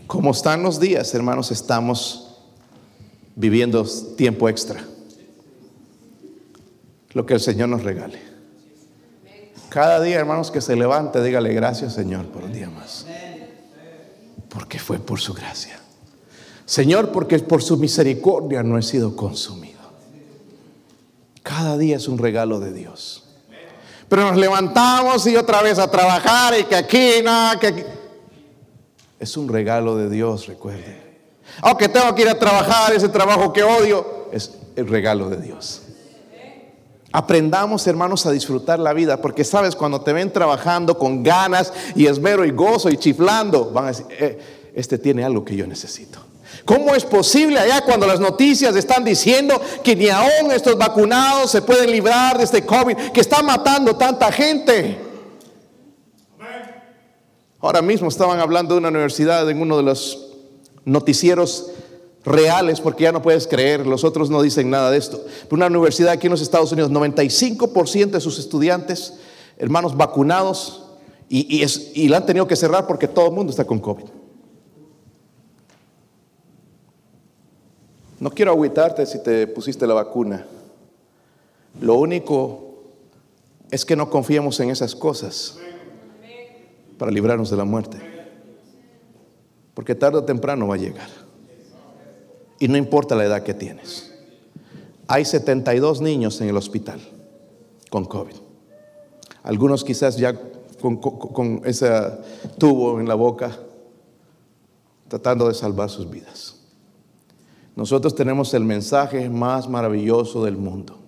Como 0.09 0.33
están 0.33 0.65
los 0.65 0.81
días, 0.81 1.15
hermanos, 1.15 1.53
estamos 1.53 2.39
viviendo 3.37 3.85
tiempo 4.17 4.49
extra. 4.49 4.85
Lo 7.13 7.25
que 7.25 7.35
el 7.35 7.41
Señor 7.41 7.69
nos 7.69 7.85
regale. 7.85 8.19
Cada 9.69 10.01
día, 10.01 10.17
hermanos, 10.17 10.51
que 10.51 10.61
se 10.61 10.75
levante, 10.75 11.23
dígale 11.23 11.53
gracias, 11.53 11.95
Señor, 11.95 12.27
por 12.27 12.43
un 12.43 12.53
día 12.53 12.69
más. 12.69 13.07
Porque 14.49 14.81
fue 14.81 14.99
por 14.99 15.21
su 15.21 15.35
gracia. 15.35 15.79
Señor, 16.67 17.13
porque 17.13 17.39
por 17.41 17.63
su 17.63 17.77
misericordia 17.77 18.63
no 18.63 18.79
he 18.79 18.83
sido 18.83 19.15
consumido. 19.15 19.74
Cada 21.45 21.77
día 21.77 21.97
es 21.97 22.09
un 22.09 22.17
regalo 22.17 22.59
de 22.59 22.73
Dios. 22.73 23.23
Pero 24.09 24.23
nos 24.23 24.37
levantamos 24.37 25.27
y 25.27 25.37
otra 25.37 25.61
vez 25.61 25.79
a 25.79 25.91
trabajar 25.91 26.59
y 26.59 26.65
que 26.65 26.75
aquí, 26.75 27.23
nada, 27.23 27.61
que 27.61 27.67
aquí. 27.67 27.83
Es 29.21 29.37
un 29.37 29.49
regalo 29.49 29.95
de 29.97 30.09
Dios, 30.09 30.47
recuerde. 30.47 31.03
Aunque 31.61 31.89
tengo 31.91 32.15
que 32.15 32.23
ir 32.23 32.29
a 32.31 32.39
trabajar, 32.39 32.95
ese 32.95 33.11
trabajo 33.11 33.53
que 33.53 33.63
odio, 33.63 34.31
es 34.33 34.53
el 34.75 34.89
regalo 34.89 35.29
de 35.29 35.37
Dios. 35.37 35.83
Aprendamos, 37.13 37.87
hermanos, 37.87 38.25
a 38.25 38.33
disfrutar 38.33 38.79
la 38.79 38.95
vida, 38.95 39.21
porque 39.21 39.45
sabes, 39.45 39.77
cuando 39.77 40.01
te 40.01 40.15
ven 40.15 40.33
trabajando 40.33 40.97
con 40.97 41.23
ganas 41.23 41.75
y 41.95 42.07
esmero 42.07 42.47
y 42.47 42.53
gozo 42.53 42.89
y 42.89 42.97
chiflando, 42.97 43.71
van 43.71 43.85
a 43.85 43.89
decir, 43.89 44.07
eh, 44.19 44.39
este 44.75 44.97
tiene 44.97 45.23
algo 45.25 45.45
que 45.45 45.55
yo 45.55 45.67
necesito. 45.67 46.24
¿Cómo 46.65 46.95
es 46.95 47.05
posible 47.05 47.59
allá 47.59 47.83
cuando 47.83 48.07
las 48.07 48.21
noticias 48.21 48.75
están 48.77 49.05
diciendo 49.05 49.61
que 49.83 49.95
ni 49.95 50.09
aún 50.09 50.51
estos 50.53 50.77
vacunados 50.79 51.51
se 51.51 51.63
pueden 51.63 51.91
librar 51.91 52.39
de 52.39 52.45
este 52.45 52.65
COVID 52.65 52.97
que 53.13 53.21
está 53.21 53.43
matando 53.43 53.97
tanta 53.97 54.31
gente? 54.33 54.99
Ahora 57.61 57.81
mismo 57.81 58.09
estaban 58.09 58.41
hablando 58.41 58.75
de 58.75 58.81
una 58.81 58.89
universidad 58.89 59.49
en 59.49 59.61
uno 59.61 59.79
de 59.79 59.83
los 59.83 60.33
noticieros 60.85 61.71
reales, 62.25 62.81
porque 62.81 63.05
ya 63.05 63.13
no 63.13 63.23
puedes 63.23 63.47
creer, 63.47 63.87
los 63.87 64.05
otros 64.05 64.31
no 64.31 64.43
dicen 64.43 64.71
nada 64.71 64.91
de 64.91 64.99
esto. 64.99 65.25
Una 65.51 65.67
universidad 65.67 66.13
aquí 66.13 66.27
en 66.27 66.33
los 66.33 66.43
Estados 66.43 66.73
Unidos, 66.73 66.91
95% 66.91 68.11
de 68.11 68.21
sus 68.21 68.39
estudiantes, 68.39 69.15
hermanos, 69.57 69.97
vacunados, 69.97 70.83
y, 71.29 71.65
y 71.95 72.09
la 72.09 72.19
han 72.19 72.27
tenido 72.27 72.47
que 72.47 72.55
cerrar 72.55 72.87
porque 72.87 73.09
todo 73.09 73.27
el 73.27 73.33
mundo 73.33 73.51
está 73.51 73.65
con 73.65 73.79
COVID. 73.79 74.05
No 78.25 78.31
quiero 78.31 78.53
agüitarte 78.53 79.05
si 79.05 79.23
te 79.23 79.47
pusiste 79.47 79.87
la 79.87 79.93
vacuna. 79.93 80.47
Lo 81.79 81.97
único 81.97 82.73
es 83.71 83.85
que 83.85 83.97
no 83.97 84.09
confiemos 84.09 84.59
en 84.61 84.71
esas 84.71 84.95
cosas 84.95 85.59
para 86.97 87.11
librarnos 87.11 87.51
de 87.51 87.57
la 87.59 87.67
muerte. 87.67 87.99
Porque 89.75 89.95
tarde 89.95 90.17
o 90.17 90.25
temprano 90.25 90.67
va 90.67 90.77
a 90.77 90.79
llegar. 90.79 91.11
Y 92.59 92.67
no 92.67 92.79
importa 92.79 93.15
la 93.15 93.27
edad 93.27 93.43
que 93.43 93.53
tienes. 93.53 94.15
Hay 95.07 95.27
72 95.27 96.01
niños 96.01 96.41
en 96.41 96.49
el 96.49 96.57
hospital 96.57 97.03
con 97.91 98.07
COVID. 98.07 98.37
Algunos 99.43 99.85
quizás 99.85 100.17
ya 100.17 100.35
con, 100.81 100.97
con 100.97 101.61
ese 101.67 101.91
tubo 102.57 103.01
en 103.01 103.07
la 103.07 103.17
boca, 103.17 103.55
tratando 105.09 105.47
de 105.47 105.53
salvar 105.53 105.91
sus 105.91 106.09
vidas. 106.09 106.64
Nosotros 107.77 108.15
tenemos 108.15 108.55
el 108.55 108.65
mensaje 108.65 109.29
más 109.29 109.69
maravilloso 109.69 110.45
del 110.45 110.57
mundo. 110.57 110.99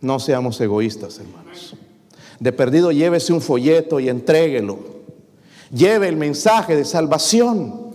No 0.00 0.20
seamos 0.20 0.60
egoístas, 0.60 1.18
hermanos. 1.18 1.74
De 2.38 2.52
perdido 2.52 2.92
llévese 2.92 3.32
un 3.32 3.40
folleto 3.40 3.98
y 3.98 4.08
entréguelo. 4.08 4.78
Lleve 5.72 6.08
el 6.08 6.16
mensaje 6.16 6.76
de 6.76 6.84
salvación. 6.84 7.86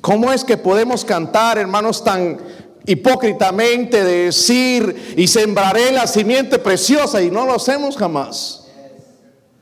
¿Cómo 0.00 0.32
es 0.32 0.42
que 0.42 0.56
podemos 0.56 1.04
cantar, 1.04 1.58
hermanos, 1.58 2.02
tan 2.02 2.38
hipócritamente 2.86 4.02
de 4.02 4.24
decir 4.24 5.14
y 5.16 5.28
sembraré 5.28 5.92
la 5.92 6.06
simiente 6.06 6.58
preciosa 6.58 7.22
y 7.22 7.30
no 7.30 7.44
lo 7.44 7.54
hacemos 7.54 7.96
jamás? 7.96 8.66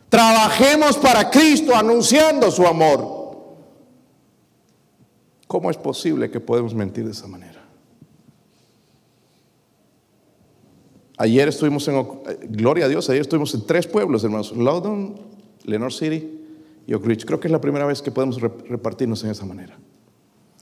Trabajemos 0.08 0.96
para 0.96 1.30
Cristo 1.30 1.74
anunciando 1.74 2.50
su 2.50 2.66
amor. 2.66 3.19
¿Cómo 5.50 5.68
es 5.68 5.76
posible 5.76 6.30
que 6.30 6.38
podemos 6.38 6.76
mentir 6.76 7.04
de 7.04 7.10
esa 7.10 7.26
manera? 7.26 7.60
Ayer 11.16 11.48
estuvimos 11.48 11.88
en, 11.88 12.06
gloria 12.50 12.84
a 12.84 12.88
Dios, 12.88 13.10
ayer 13.10 13.22
estuvimos 13.22 13.52
en 13.54 13.66
tres 13.66 13.88
pueblos, 13.88 14.22
hermanos, 14.22 14.52
Loudon, 14.52 15.16
Lenore 15.64 15.92
City 15.92 16.40
y 16.86 16.94
Oak 16.94 17.04
Ridge. 17.04 17.24
Creo 17.24 17.40
que 17.40 17.48
es 17.48 17.52
la 17.52 17.60
primera 17.60 17.84
vez 17.84 18.00
que 18.00 18.12
podemos 18.12 18.40
repartirnos 18.40 19.24
en 19.24 19.30
esa 19.30 19.44
manera. 19.44 19.76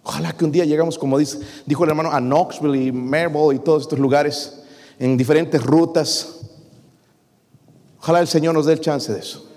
Ojalá 0.05 0.33
que 0.33 0.47
un 0.47 0.53
día 0.53 0.65
llegamos, 0.65 0.97
como 0.97 1.19
dice, 1.19 1.39
dijo 1.67 1.85
el 1.85 1.91
hermano, 1.91 2.11
a 2.11 2.19
Knoxville 2.19 2.87
y 2.87 2.91
Marble 2.91 3.57
y 3.57 3.59
todos 3.59 3.83
estos 3.83 3.99
lugares, 3.99 4.62
en 4.99 5.19
diferentes 5.19 5.62
rutas. 5.62 6.41
Ojalá 7.99 8.21
el 8.21 8.27
Señor 8.27 8.55
nos 8.55 8.65
dé 8.65 8.73
el 8.73 8.81
chance 8.81 9.12
de 9.12 9.19
eso. 9.19 9.48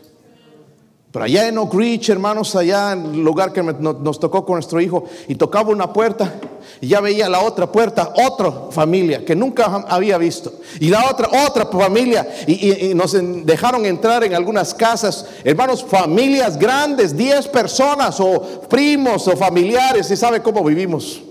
Pero 1.11 1.25
allá 1.25 1.47
en 1.47 1.57
Oak 1.57 1.73
Ridge, 1.73 2.09
hermanos, 2.09 2.55
allá 2.55 2.93
en 2.93 3.05
el 3.05 3.23
lugar 3.23 3.51
que 3.51 3.61
nos 3.61 4.19
tocó 4.19 4.45
con 4.45 4.55
nuestro 4.55 4.79
hijo, 4.79 5.03
y 5.27 5.35
tocaba 5.35 5.71
una 5.71 5.91
puerta, 5.91 6.35
Y 6.79 6.87
ya 6.87 7.01
veía 7.01 7.27
la 7.27 7.41
otra 7.41 7.69
puerta, 7.71 8.13
otra 8.15 8.51
familia 8.71 9.25
que 9.25 9.35
nunca 9.35 9.65
había 9.89 10.17
visto. 10.17 10.53
Y 10.79 10.87
la 10.87 11.09
otra, 11.09 11.27
otra 11.47 11.65
familia. 11.65 12.27
Y, 12.47 12.93
nos 12.95 13.15
dejaron 13.45 13.85
entrar 13.85 14.23
en 14.23 14.33
algunas 14.33 14.73
casas, 14.73 15.25
hermanos, 15.43 15.83
familias 15.83 16.57
grandes, 16.57 17.15
10 17.15 17.47
personas 17.49 18.19
o 18.19 18.61
primos 18.69 19.27
o 19.27 19.35
familiares. 19.35 20.09
Y 20.09 20.15
sabe 20.15 20.41
cómo 20.41 20.63
vivimos. 20.63 21.21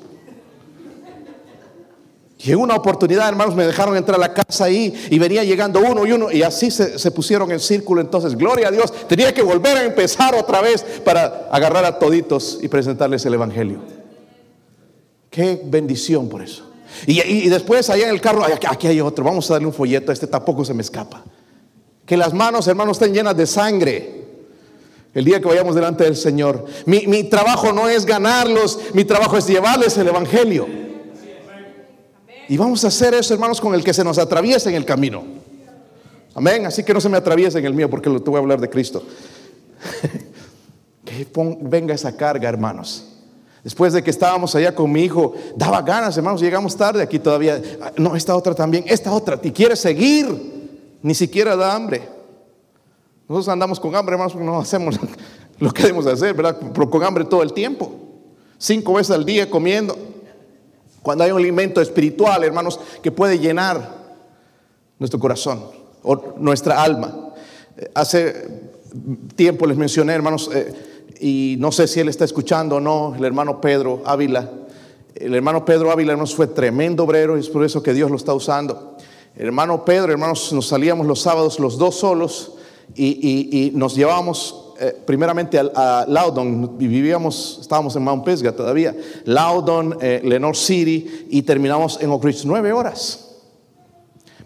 Y 2.42 2.52
en 2.52 2.58
una 2.58 2.74
oportunidad, 2.74 3.28
hermanos, 3.28 3.54
me 3.54 3.66
dejaron 3.66 3.96
entrar 3.96 4.16
a 4.16 4.20
la 4.20 4.32
casa 4.32 4.64
ahí 4.64 4.94
y 5.10 5.18
venía 5.18 5.44
llegando 5.44 5.80
uno 5.80 6.06
y 6.06 6.12
uno 6.12 6.30
y 6.30 6.42
así 6.42 6.70
se, 6.70 6.98
se, 6.98 7.10
pusieron 7.10 7.52
en 7.52 7.60
círculo. 7.60 8.00
Entonces, 8.00 8.34
gloria 8.34 8.68
a 8.68 8.70
Dios, 8.70 8.92
tenía 9.06 9.34
que 9.34 9.42
volver 9.42 9.76
a 9.76 9.84
empezar 9.84 10.34
otra 10.34 10.62
vez 10.62 10.82
para 11.04 11.48
agarrar 11.52 11.84
a 11.84 11.98
toditos 11.98 12.58
y 12.62 12.68
presentarles 12.68 13.26
el 13.26 13.34
Evangelio. 13.34 13.80
Qué 15.28 15.60
bendición 15.64 16.30
por 16.30 16.40
eso. 16.40 16.64
Y, 17.06 17.48
después 17.48 17.90
allá 17.90 18.04
en 18.04 18.14
el 18.14 18.20
carro, 18.22 18.42
aquí 18.44 18.86
hay 18.86 19.00
otro, 19.02 19.22
vamos 19.22 19.48
a 19.50 19.54
darle 19.54 19.68
un 19.68 19.74
folleto, 19.74 20.10
este 20.10 20.26
tampoco 20.26 20.64
se 20.64 20.72
me 20.72 20.80
escapa. 20.80 21.22
Que 22.06 22.16
las 22.16 22.32
manos, 22.32 22.66
hermanos, 22.66 22.96
estén 22.96 23.12
llenas 23.12 23.36
de 23.36 23.46
sangre. 23.46 24.20
El 25.12 25.24
día 25.26 25.40
que 25.40 25.46
vayamos 25.46 25.74
delante 25.74 26.04
del 26.04 26.16
Señor. 26.16 26.64
Mi, 26.86 27.06
mi 27.06 27.24
trabajo 27.24 27.72
no 27.72 27.88
es 27.88 28.06
ganarlos, 28.06 28.78
mi 28.94 29.04
trabajo 29.04 29.36
es 29.36 29.46
llevarles 29.46 29.98
el 29.98 30.08
Evangelio. 30.08 30.89
Y 32.50 32.56
vamos 32.56 32.84
a 32.84 32.88
hacer 32.88 33.14
eso, 33.14 33.32
hermanos, 33.32 33.60
con 33.60 33.74
el 33.74 33.84
que 33.84 33.94
se 33.94 34.02
nos 34.02 34.18
atraviesa 34.18 34.68
en 34.70 34.74
el 34.74 34.84
camino. 34.84 35.22
Amén. 36.34 36.66
Así 36.66 36.82
que 36.82 36.92
no 36.92 37.00
se 37.00 37.08
me 37.08 37.16
atraviese 37.16 37.60
en 37.60 37.64
el 37.64 37.72
mío 37.72 37.88
porque 37.88 38.10
te 38.10 38.28
voy 38.28 38.34
a 38.34 38.40
hablar 38.40 38.60
de 38.60 38.68
Cristo. 38.68 39.04
que 41.04 41.28
venga 41.60 41.94
esa 41.94 42.16
carga, 42.16 42.48
hermanos. 42.48 43.06
Después 43.62 43.92
de 43.92 44.02
que 44.02 44.10
estábamos 44.10 44.56
allá 44.56 44.74
con 44.74 44.90
mi 44.90 45.04
hijo, 45.04 45.32
daba 45.54 45.80
ganas, 45.82 46.16
hermanos, 46.16 46.40
llegamos 46.40 46.76
tarde 46.76 47.04
aquí 47.04 47.20
todavía. 47.20 47.62
No, 47.96 48.16
esta 48.16 48.34
otra 48.34 48.52
también, 48.52 48.82
esta 48.88 49.12
otra, 49.12 49.38
y 49.40 49.52
quiere 49.52 49.76
seguir, 49.76 50.26
ni 51.02 51.14
siquiera 51.14 51.54
da 51.54 51.72
hambre. 51.72 52.02
Nosotros 53.28 53.48
andamos 53.48 53.78
con 53.78 53.94
hambre, 53.94 54.14
hermanos, 54.14 54.32
porque 54.32 54.46
no 54.46 54.58
hacemos 54.58 54.98
lo 55.60 55.70
que 55.70 55.82
debemos 55.82 56.04
hacer, 56.08 56.34
¿verdad? 56.34 56.58
Pero 56.74 56.90
con 56.90 57.04
hambre 57.04 57.24
todo 57.26 57.44
el 57.44 57.52
tiempo. 57.52 57.92
Cinco 58.58 58.94
veces 58.94 59.14
al 59.14 59.24
día 59.24 59.48
comiendo. 59.48 59.96
Cuando 61.02 61.24
hay 61.24 61.30
un 61.30 61.38
alimento 61.38 61.80
espiritual, 61.80 62.44
hermanos, 62.44 62.78
que 63.02 63.10
puede 63.10 63.38
llenar 63.38 64.00
nuestro 64.98 65.18
corazón 65.18 65.64
o 66.02 66.34
nuestra 66.38 66.82
alma. 66.82 67.32
Eh, 67.76 67.90
hace 67.94 68.70
tiempo 69.34 69.66
les 69.66 69.76
mencioné, 69.76 70.12
hermanos, 70.12 70.50
eh, 70.52 70.72
y 71.20 71.56
no 71.58 71.72
sé 71.72 71.86
si 71.86 72.00
él 72.00 72.08
está 72.08 72.24
escuchando 72.24 72.76
o 72.76 72.80
no, 72.80 73.14
el 73.16 73.24
hermano 73.24 73.60
Pedro 73.60 74.02
Ávila. 74.04 74.50
El 75.14 75.34
hermano 75.34 75.64
Pedro 75.64 75.90
Ávila, 75.90 76.12
hermanos, 76.12 76.34
fue 76.34 76.46
tremendo 76.46 77.04
obrero 77.04 77.36
y 77.36 77.40
es 77.40 77.48
por 77.48 77.64
eso 77.64 77.82
que 77.82 77.92
Dios 77.92 78.10
lo 78.10 78.16
está 78.16 78.32
usando. 78.32 78.96
El 79.36 79.46
hermano 79.46 79.84
Pedro, 79.84 80.12
hermanos, 80.12 80.52
nos 80.52 80.68
salíamos 80.68 81.06
los 81.06 81.20
sábados 81.20 81.58
los 81.58 81.78
dos 81.78 81.96
solos 81.96 82.52
y, 82.94 83.72
nos 83.74 83.94
llevábamos 83.94 84.59
eh, 84.80 85.02
primeramente 85.04 85.58
a, 85.58 86.06
Loudon, 86.08 86.78
vivíamos, 86.78 87.58
estábamos 87.60 87.94
en 87.96 88.02
Mount 88.02 88.24
Pisgah 88.24 88.52
todavía, 88.52 88.96
Loudon, 89.24 89.98
eh, 90.00 90.20
Lenore 90.24 90.56
City 90.56 91.26
y 91.30 91.42
terminamos 91.42 92.00
en 92.00 92.10
Oak 92.10 92.24
Ridge, 92.24 92.44
nueve 92.44 92.72
horas. 92.72 93.26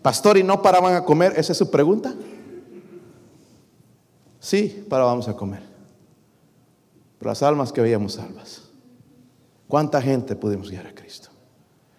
Pastor, 0.03 0.37
¿y 0.37 0.43
no 0.43 0.61
paraban 0.61 0.95
a 0.95 1.05
comer? 1.05 1.33
¿Esa 1.37 1.53
es 1.53 1.59
su 1.59 1.71
pregunta? 1.71 2.15
Sí, 4.41 4.85
parábamos 4.89 5.29
a 5.29 5.37
comer 5.37 5.75
las 7.25 7.43
almas 7.43 7.73
que 7.73 7.81
veíamos 7.81 8.15
salvas. 8.15 8.63
¿Cuánta 9.67 10.01
gente 10.01 10.37
pudimos 10.37 10.71
guiar 10.71 10.87
a 10.87 10.95
Cristo? 10.95 11.31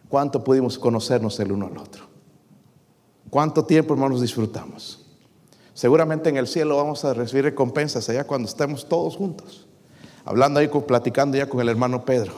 ¿Cuánto 0.07 0.43
pudimos 0.43 0.77
conocernos 0.77 1.39
el 1.39 1.51
uno 1.51 1.67
al 1.67 1.77
otro? 1.77 2.05
¿Cuánto 3.29 3.65
tiempo, 3.65 3.93
hermanos, 3.93 4.21
disfrutamos? 4.21 5.04
Seguramente 5.76 6.30
en 6.30 6.38
el 6.38 6.47
cielo 6.47 6.78
vamos 6.78 7.05
a 7.05 7.13
recibir 7.13 7.43
recompensas 7.43 8.09
allá 8.09 8.23
cuando 8.23 8.47
estemos 8.47 8.89
todos 8.89 9.15
juntos. 9.15 9.67
Hablando 10.23 10.59
ahí, 10.59 10.67
platicando 10.67 11.38
ya 11.38 11.47
con 11.47 11.61
el 11.61 11.69
hermano 11.69 12.03
Pedro. 12.03 12.34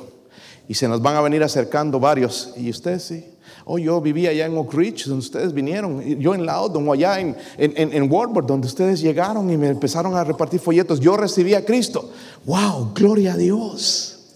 Y 0.68 0.74
se 0.74 0.90
nos 0.90 1.02
van 1.02 1.16
a 1.16 1.22
venir 1.22 1.42
acercando 1.42 2.02
varios. 2.02 2.54
Y 2.58 2.70
ustedes 2.70 3.04
sí, 3.04 3.24
Oh, 3.70 3.78
yo 3.78 4.00
vivía 4.00 4.30
allá 4.30 4.46
en 4.46 4.58
Oak 4.58 4.74
Ridge, 4.74 5.06
donde 5.08 5.26
ustedes 5.26 5.54
vinieron. 5.54 6.02
Yo 6.02 6.34
en 6.34 6.46
Loudon 6.46 6.88
o 6.88 6.94
allá 6.94 7.20
en, 7.20 7.36
en, 7.58 7.94
en 7.94 8.10
donde 8.10 8.66
ustedes 8.66 9.02
llegaron 9.02 9.50
y 9.50 9.58
me 9.58 9.68
empezaron 9.68 10.16
a 10.16 10.24
repartir 10.24 10.62
folletos. 10.62 11.02
Yo 11.02 11.18
recibí 11.18 11.54
a 11.54 11.66
Cristo. 11.66 12.10
¡Wow! 12.46 12.94
Gloria 12.94 13.34
a 13.34 13.38
Dios. 13.38 14.36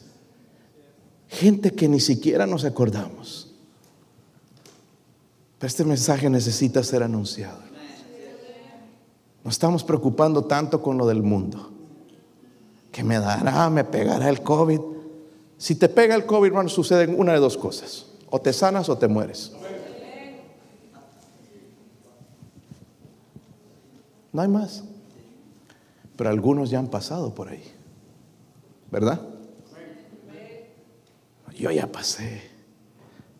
Gente 1.30 1.72
que 1.72 1.88
ni 1.88 2.02
siquiera 2.02 2.45
nos 2.45 2.66
acordamos. 2.66 3.54
Pero 5.58 5.68
este 5.68 5.86
mensaje 5.86 6.30
necesita 6.30 6.84
ser 6.84 7.04
anunciado. 7.04 7.70
Estamos 9.52 9.84
preocupando 9.84 10.45
tanto 10.45 10.82
con 10.82 10.97
lo 10.97 11.06
del 11.06 11.24
mundo. 11.24 11.72
Que 12.89 13.04
me 13.04 13.20
dará, 13.20 13.70
me 13.70 13.84
pegará 13.84 14.30
el 14.30 14.41
COVID. 14.41 14.80
Si 15.58 15.76
te 15.76 15.89
pega 15.89 16.16
el 16.16 16.26
COVID, 16.26 16.47
hermano, 16.47 16.70
sucede 16.70 17.14
una 17.14 17.34
de 17.34 17.39
dos 17.39 17.58
cosas. 17.58 18.06
O 18.30 18.39
te 18.39 18.54
sanas 18.54 18.88
o 18.88 18.97
te 18.97 19.10
mueres. 19.10 19.52
No 24.32 24.41
hay 24.41 24.47
más. 24.47 24.86
Pero 26.16 26.30
algunos 26.30 26.70
ya 26.70 26.80
han 26.80 26.88
pasado 26.88 27.36
por 27.36 27.49
ahí. 27.49 27.74
¿Verdad? 28.89 29.20
Yo 31.58 31.72
ya 31.72 31.91
pasé. 31.91 32.41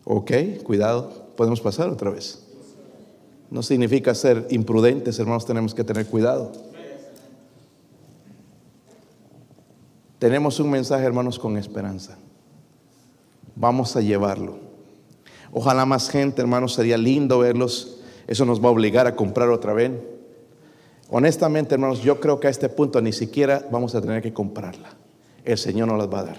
Ok, 0.04 0.30
cuidado, 0.62 1.32
podemos 1.36 1.62
pasar 1.62 1.88
otra 1.88 2.10
vez. 2.10 2.41
No 3.52 3.62
significa 3.62 4.14
ser 4.14 4.46
imprudentes, 4.48 5.18
hermanos, 5.18 5.44
tenemos 5.44 5.74
que 5.74 5.84
tener 5.84 6.06
cuidado. 6.06 6.50
Tenemos 10.18 10.58
un 10.58 10.70
mensaje, 10.70 11.04
hermanos, 11.04 11.38
con 11.38 11.58
esperanza. 11.58 12.16
Vamos 13.54 13.94
a 13.94 14.00
llevarlo. 14.00 14.56
Ojalá 15.52 15.84
más 15.84 16.08
gente, 16.08 16.40
hermanos, 16.40 16.72
sería 16.72 16.96
lindo 16.96 17.40
verlos. 17.40 17.98
Eso 18.26 18.46
nos 18.46 18.58
va 18.58 18.68
a 18.68 18.70
obligar 18.70 19.06
a 19.06 19.14
comprar 19.14 19.50
otra 19.50 19.74
vez. 19.74 19.92
Honestamente, 21.10 21.74
hermanos, 21.74 22.00
yo 22.00 22.20
creo 22.20 22.40
que 22.40 22.46
a 22.46 22.50
este 22.50 22.70
punto 22.70 23.02
ni 23.02 23.12
siquiera 23.12 23.68
vamos 23.70 23.94
a 23.94 24.00
tener 24.00 24.22
que 24.22 24.32
comprarla. 24.32 24.94
El 25.44 25.58
Señor 25.58 25.88
nos 25.88 25.98
las 25.98 26.08
va 26.08 26.20
a 26.20 26.24
dar. 26.24 26.38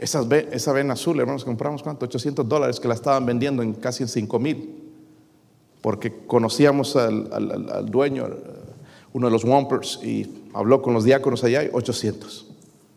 Esa 0.00 0.72
ven 0.72 0.90
azul, 0.90 1.20
hermanos, 1.20 1.44
compramos 1.44 1.84
cuánto? 1.84 2.04
800 2.06 2.48
dólares 2.48 2.80
que 2.80 2.88
la 2.88 2.94
estaban 2.94 3.24
vendiendo 3.24 3.62
en 3.62 3.74
casi 3.74 4.02
en 4.02 4.08
5 4.08 4.38
mil. 4.40 4.85
Porque 5.86 6.12
conocíamos 6.26 6.96
al, 6.96 7.86
dueño, 7.88 8.26
uno 9.12 9.28
de 9.28 9.30
los 9.30 9.44
Wampers, 9.44 10.00
y 10.02 10.48
habló 10.52 10.82
con 10.82 10.94
los 10.94 11.04
diáconos 11.04 11.44
allá, 11.44 11.62
y 11.62 11.70
800. 11.72 12.44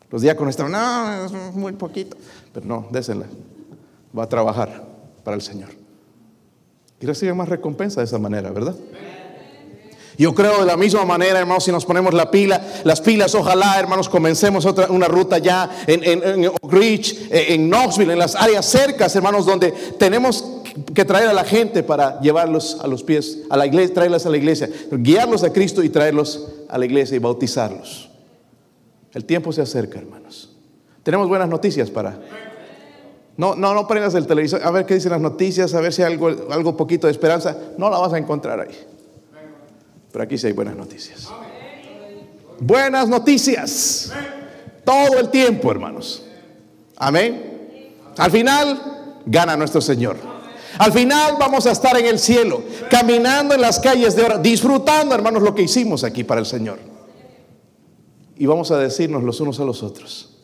Los 0.10 0.24
diáconos 0.24 0.54
estaban, 0.54 0.72
no, 0.72 1.24
es 1.24 1.54
muy 1.54 1.74
poquito. 1.74 2.18
Pero 2.52 2.66
no, 2.66 2.88
désenla 2.90 3.28
va 4.18 4.24
a 4.24 4.28
trabajar 4.28 4.88
para 5.24 5.36
el 5.36 5.44
Señor. 5.44 5.70
Y 7.00 7.06
recibe 7.06 7.32
más 7.36 7.48
recompensa 7.48 8.02
de 8.02 8.06
esa 8.06 8.18
manera, 8.18 8.50
¿verdad? 8.50 8.76
Yo 10.18 10.34
creo 10.34 10.62
de 10.62 10.66
la 10.66 10.76
misma 10.76 11.06
manera, 11.06 11.38
hermanos, 11.38 11.66
si 11.66 11.72
nos 11.72 11.86
ponemos 11.86 12.16
la 12.16 12.32
pila, 12.32 12.60
las 12.86 13.02
pilas, 13.02 13.36
ojalá, 13.36 13.80
hermanos, 13.80 14.10
comencemos 14.10 14.66
otra, 14.66 14.88
una 14.90 15.08
ruta 15.08 15.38
ya 15.38 15.70
en, 15.86 16.04
en, 16.04 16.48
Oak 16.48 16.74
Ridge, 16.74 17.30
en 17.30 17.70
Knoxville, 17.70 18.14
en 18.14 18.20
las 18.20 18.36
áreas 18.36 18.66
cercas, 18.66 19.16
hermanos, 19.16 19.46
donde 19.46 19.72
tenemos 20.00 20.49
que 20.94 21.06
traer 21.06 21.30
a 21.30 21.34
la 21.34 21.44
gente 21.44 21.84
para 21.84 22.20
llevarlos 22.22 22.78
a 22.82 22.88
los 22.88 23.04
pies, 23.04 23.40
a 23.50 23.58
la 23.58 23.66
iglesia, 23.66 23.94
traerlos 23.94 24.26
a 24.26 24.30
la 24.30 24.38
iglesia, 24.38 24.70
guiarlos 24.92 25.44
a 25.44 25.54
Cristo 25.54 25.84
y 25.84 25.90
traerlos 25.90 26.48
a 26.70 26.78
la 26.78 26.86
iglesia 26.86 27.16
y 27.16 27.20
bautizarlos. 27.20 28.10
El 29.14 29.26
tiempo 29.26 29.52
se 29.52 29.62
acerca, 29.62 30.00
hermanos. 30.00 30.56
Tenemos 31.04 31.28
buenas 31.28 31.50
noticias 31.50 31.90
para 31.90 32.20
no, 33.40 33.56
no, 33.56 33.74
no 33.74 33.88
prendas 33.88 34.14
el 34.16 34.28
televisor 34.28 34.62
a 34.62 34.70
ver 34.70 34.86
qué 34.86 34.96
dicen 34.96 35.14
las 35.14 35.22
noticias, 35.22 35.74
a 35.74 35.80
ver 35.80 35.94
si 35.94 36.04
hay 36.04 36.12
algo, 36.12 36.28
algo 36.52 36.76
poquito 36.76 37.08
de 37.08 37.12
esperanza. 37.12 37.56
No 37.78 37.90
la 37.90 37.98
vas 37.98 38.12
a 38.12 38.18
encontrar 38.18 38.60
ahí. 38.60 38.78
Pero 40.12 40.24
aquí 40.26 40.38
sí 40.38 40.48
hay 40.48 40.52
buenas 40.52 40.76
noticias. 40.76 41.30
Buenas 42.60 43.08
noticias. 43.08 44.12
Todo 44.84 45.20
el 45.20 45.30
tiempo, 45.30 45.72
hermanos. 45.72 46.26
Amén. 46.98 47.88
Al 48.18 48.30
final, 48.30 49.22
gana 49.26 49.56
nuestro 49.56 49.80
Señor. 49.80 50.18
Al 50.80 50.94
final 50.94 51.36
vamos 51.38 51.66
a 51.66 51.72
estar 51.72 51.98
en 51.98 52.06
el 52.06 52.18
cielo, 52.18 52.64
caminando 52.90 53.54
en 53.54 53.60
las 53.60 53.80
calles 53.80 54.16
de 54.16 54.24
oro, 54.24 54.38
disfrutando, 54.38 55.14
hermanos, 55.14 55.44
lo 55.44 55.54
que 55.54 55.64
hicimos 55.64 56.06
aquí 56.06 56.24
para 56.24 56.40
el 56.40 56.46
Señor. 56.46 56.80
Y 58.38 58.46
vamos 58.46 58.72
a 58.72 58.78
decirnos 58.78 59.22
los 59.22 59.42
unos 59.42 59.60
a 59.60 59.66
los 59.66 59.84
otros, 59.84 60.38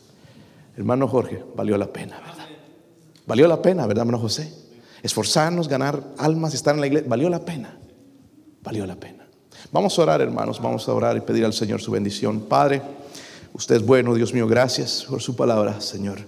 hermano 0.76 1.08
Jorge, 1.08 1.42
valió 1.56 1.78
la 1.78 1.86
pena, 1.86 2.20
¿verdad? 2.20 2.46
Valió 3.26 3.48
la 3.48 3.62
pena, 3.62 3.86
¿verdad, 3.86 4.02
hermano 4.02 4.18
José? 4.18 4.52
Esforzarnos, 5.02 5.68
ganar 5.68 6.02
almas, 6.18 6.52
estar 6.52 6.74
en 6.74 6.82
la 6.82 6.86
iglesia. 6.86 7.08
Valió 7.08 7.30
la 7.30 7.40
pena. 7.40 7.78
Valió 8.62 8.84
la 8.86 8.96
pena. 8.96 9.26
Vamos 9.72 9.98
a 9.98 10.02
orar, 10.02 10.20
hermanos. 10.20 10.60
Vamos 10.60 10.86
a 10.86 10.92
orar 10.92 11.16
y 11.16 11.20
pedir 11.20 11.44
al 11.44 11.54
Señor 11.54 11.80
su 11.80 11.90
bendición. 11.90 12.40
Padre, 12.42 12.82
usted 13.52 13.76
es 13.76 13.86
bueno, 13.86 14.14
Dios 14.14 14.34
mío. 14.34 14.46
Gracias 14.46 15.06
por 15.08 15.22
su 15.22 15.34
palabra, 15.34 15.80
Señor. 15.80 16.18